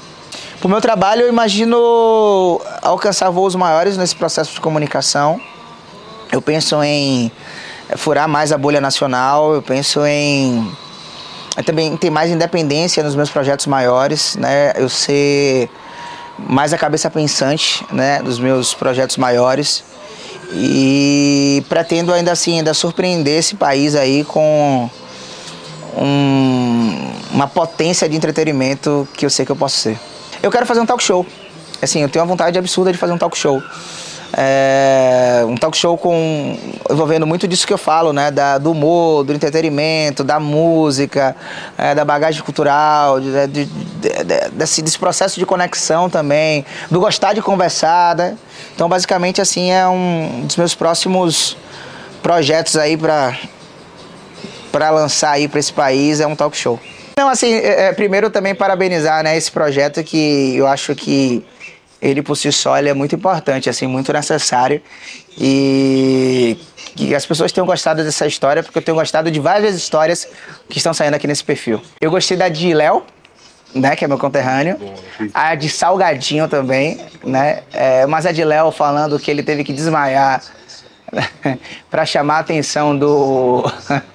Para 0.58 0.66
o 0.66 0.70
meu 0.70 0.80
trabalho, 0.80 1.22
eu 1.22 1.28
imagino 1.28 2.60
alcançar 2.82 3.30
voos 3.30 3.54
maiores 3.54 3.96
nesse 3.96 4.16
processo 4.16 4.54
de 4.54 4.60
comunicação. 4.60 5.40
Eu 6.32 6.42
penso 6.42 6.82
em 6.82 7.30
furar 7.96 8.28
mais 8.28 8.52
a 8.52 8.58
bolha 8.58 8.80
nacional, 8.80 9.54
eu 9.54 9.62
penso 9.62 10.04
em 10.06 10.70
também 11.64 11.96
ter 11.96 12.10
mais 12.10 12.30
independência 12.30 13.02
nos 13.02 13.14
meus 13.14 13.30
projetos 13.30 13.66
maiores, 13.66 14.36
né? 14.36 14.72
Eu 14.76 14.88
ser 14.88 15.70
mais 16.38 16.72
a 16.72 16.78
cabeça 16.78 17.08
pensante, 17.08 17.84
né, 17.92 18.20
dos 18.22 18.38
meus 18.38 18.74
projetos 18.74 19.16
maiores. 19.16 19.84
E 20.52 21.64
pretendo 21.68 22.12
ainda 22.12 22.32
assim 22.32 22.58
ainda 22.58 22.74
surpreender 22.74 23.38
esse 23.38 23.54
país 23.54 23.94
aí 23.94 24.24
com 24.24 24.90
um, 25.96 27.12
uma 27.32 27.46
potência 27.46 28.08
de 28.08 28.16
entretenimento 28.16 29.08
que 29.14 29.24
eu 29.24 29.30
sei 29.30 29.46
que 29.46 29.52
eu 29.52 29.56
posso 29.56 29.76
ser. 29.76 29.98
Eu 30.42 30.50
quero 30.50 30.66
fazer 30.66 30.80
um 30.80 30.86
talk 30.86 31.02
show. 31.02 31.24
Assim, 31.80 32.02
eu 32.02 32.08
tenho 32.08 32.24
uma 32.24 32.28
vontade 32.28 32.58
absurda 32.58 32.92
de 32.92 32.98
fazer 32.98 33.12
um 33.12 33.18
talk 33.18 33.36
show. 33.36 33.62
É, 34.36 35.44
um 35.46 35.54
talk 35.56 35.76
show 35.76 35.96
com 35.96 36.58
envolvendo 36.90 37.26
muito 37.26 37.46
disso 37.46 37.66
que 37.66 37.72
eu 37.72 37.78
falo, 37.78 38.12
né? 38.12 38.30
Da, 38.30 38.58
do 38.58 38.72
humor, 38.72 39.24
do 39.24 39.32
entretenimento, 39.32 40.24
da 40.24 40.40
música, 40.40 41.36
é, 41.78 41.94
da 41.94 42.04
bagagem 42.04 42.42
cultural, 42.42 43.20
de, 43.20 43.46
de, 43.46 43.64
de, 43.66 44.10
desse, 44.52 44.82
desse, 44.82 44.98
processo 44.98 45.38
de 45.38 45.46
conexão 45.46 46.10
também, 46.10 46.64
do 46.90 46.98
gostar 46.98 47.32
de 47.32 47.42
conversar, 47.42 48.16
né? 48.16 48.36
Então, 48.74 48.88
basicamente, 48.88 49.40
assim, 49.40 49.70
é 49.70 49.86
um 49.86 50.42
dos 50.46 50.56
meus 50.56 50.74
próximos 50.74 51.56
projetos 52.22 52.76
aí 52.76 52.96
para 52.96 53.36
para 54.72 54.90
lançar 54.90 55.30
aí 55.30 55.46
para 55.46 55.60
esse 55.60 55.72
país 55.72 56.18
é 56.18 56.26
um 56.26 56.34
talk 56.34 56.56
show. 56.56 56.80
Não, 57.16 57.28
assim, 57.28 57.52
é, 57.52 57.86
é, 57.86 57.92
primeiro 57.92 58.28
também 58.28 58.56
parabenizar, 58.56 59.22
né, 59.22 59.36
esse 59.36 59.50
projeto 59.52 60.02
que 60.02 60.56
eu 60.56 60.66
acho 60.66 60.96
que 60.96 61.44
ele 62.04 62.22
por 62.22 62.36
si 62.36 62.52
só 62.52 62.78
ele 62.78 62.90
é 62.90 62.94
muito 62.94 63.14
importante, 63.14 63.70
assim, 63.70 63.86
muito 63.86 64.12
necessário 64.12 64.80
e 65.38 66.58
que 66.94 67.14
as 67.14 67.24
pessoas 67.24 67.50
tenham 67.50 67.66
gostado 67.66 68.04
dessa 68.04 68.26
história, 68.26 68.62
porque 68.62 68.78
eu 68.78 68.82
tenho 68.82 68.96
gostado 68.96 69.30
de 69.30 69.40
várias 69.40 69.74
histórias 69.74 70.28
que 70.68 70.76
estão 70.76 70.92
saindo 70.92 71.14
aqui 71.14 71.26
nesse 71.26 71.42
perfil. 71.42 71.80
Eu 72.00 72.10
gostei 72.10 72.36
da 72.36 72.48
de 72.48 72.74
Léo, 72.74 73.02
né, 73.74 73.96
que 73.96 74.04
é 74.04 74.08
meu 74.08 74.18
conterrâneo, 74.18 74.78
a 75.32 75.54
de 75.54 75.68
Salgadinho 75.70 76.46
também, 76.46 77.00
né, 77.24 77.62
é, 77.72 78.06
mas 78.06 78.26
a 78.26 78.32
de 78.32 78.44
Léo 78.44 78.70
falando 78.70 79.18
que 79.18 79.30
ele 79.30 79.42
teve 79.42 79.64
que 79.64 79.72
desmaiar 79.72 80.42
para 81.90 82.04
chamar 82.04 82.36
a 82.36 82.40
atenção 82.40 82.96
do, 82.96 83.64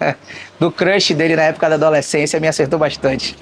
do 0.59 0.71
crush 0.71 1.13
dele 1.15 1.35
na 1.35 1.43
época 1.43 1.67
da 1.67 1.75
adolescência 1.75 2.39
me 2.39 2.47
acertou 2.47 2.77
bastante. 2.77 3.35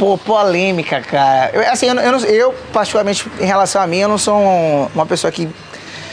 Pô, 0.00 0.16
polêmica, 0.16 1.02
cara. 1.02 1.50
Eu, 1.52 1.60
assim, 1.70 1.84
eu, 1.84 1.94
eu, 1.94 2.18
eu, 2.20 2.54
particularmente, 2.72 3.30
em 3.38 3.44
relação 3.44 3.82
a 3.82 3.86
mim, 3.86 3.98
eu 3.98 4.08
não 4.08 4.16
sou 4.16 4.34
uma 4.94 5.04
pessoa 5.04 5.30
que, 5.30 5.46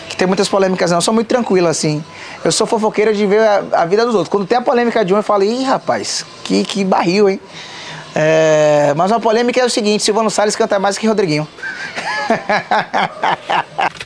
que 0.10 0.18
tem 0.18 0.28
muitas 0.28 0.50
polêmicas, 0.50 0.92
não. 0.92 0.98
Eu 0.98 1.02
sou 1.02 1.14
muito 1.14 1.28
tranquilo, 1.30 1.70
assim. 1.70 2.04
Eu 2.44 2.52
sou 2.52 2.68
fofoqueiro 2.68 3.14
de 3.16 3.26
ver 3.26 3.40
a, 3.40 3.64
a, 3.72 3.86
vida 3.86 4.06
dos 4.06 4.14
outros. 4.14 4.28
Quando 4.30 4.46
tem 4.46 4.58
a 4.58 4.62
polêmica 4.62 5.06
de 5.06 5.14
um, 5.14 5.18
eu 5.18 5.24
falo, 5.24 5.44
ih, 5.44 5.64
rapaz, 5.64 6.26
que, 6.44 6.66
que 6.66 6.84
barril, 6.84 7.30
hein? 7.30 7.40
É, 8.14 8.94
mas 8.98 9.10
uma 9.10 9.22
polêmica 9.22 9.62
é 9.62 9.64
o 9.64 9.70
seguinte: 9.70 10.04
Silvano 10.04 10.30
Salles 10.30 10.58
canta 10.58 10.78
mais 10.80 10.98
que 10.98 11.08
Rodriguinho. 11.08 11.48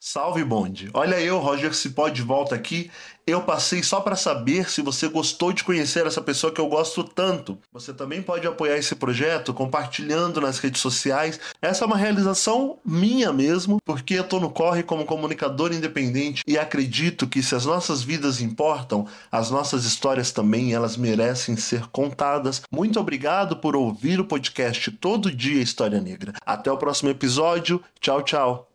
Salve 0.00 0.42
bonde! 0.42 0.88
Olha 0.94 1.20
eu, 1.20 1.38
Roger 1.38 1.74
Cipó, 1.74 2.08
de 2.08 2.22
volta 2.22 2.54
aqui. 2.54 2.90
Eu 3.28 3.42
passei 3.42 3.82
só 3.82 4.00
para 4.00 4.16
saber 4.16 4.70
se 4.70 4.80
você 4.80 5.06
gostou 5.06 5.52
de 5.52 5.62
conhecer 5.62 6.06
essa 6.06 6.22
pessoa 6.22 6.50
que 6.50 6.58
eu 6.58 6.66
gosto 6.66 7.04
tanto. 7.04 7.58
Você 7.70 7.92
também 7.92 8.22
pode 8.22 8.46
apoiar 8.46 8.78
esse 8.78 8.94
projeto 8.94 9.52
compartilhando 9.52 10.40
nas 10.40 10.58
redes 10.58 10.80
sociais. 10.80 11.38
Essa 11.60 11.84
é 11.84 11.86
uma 11.86 11.98
realização 11.98 12.78
minha 12.82 13.30
mesmo, 13.30 13.82
porque 13.84 14.14
eu 14.14 14.24
tô 14.24 14.40
no 14.40 14.48
corre 14.48 14.82
como 14.82 15.04
comunicador 15.04 15.74
independente 15.74 16.42
e 16.46 16.56
acredito 16.56 17.26
que 17.26 17.42
se 17.42 17.54
as 17.54 17.66
nossas 17.66 18.02
vidas 18.02 18.40
importam, 18.40 19.06
as 19.30 19.50
nossas 19.50 19.84
histórias 19.84 20.32
também 20.32 20.72
elas 20.72 20.96
merecem 20.96 21.54
ser 21.54 21.86
contadas. 21.88 22.62
Muito 22.72 22.98
obrigado 22.98 23.58
por 23.58 23.76
ouvir 23.76 24.18
o 24.18 24.24
podcast 24.24 24.90
Todo 24.92 25.30
Dia 25.30 25.60
História 25.60 26.00
Negra. 26.00 26.32
Até 26.46 26.72
o 26.72 26.78
próximo 26.78 27.10
episódio. 27.10 27.84
Tchau, 28.00 28.22
tchau. 28.22 28.70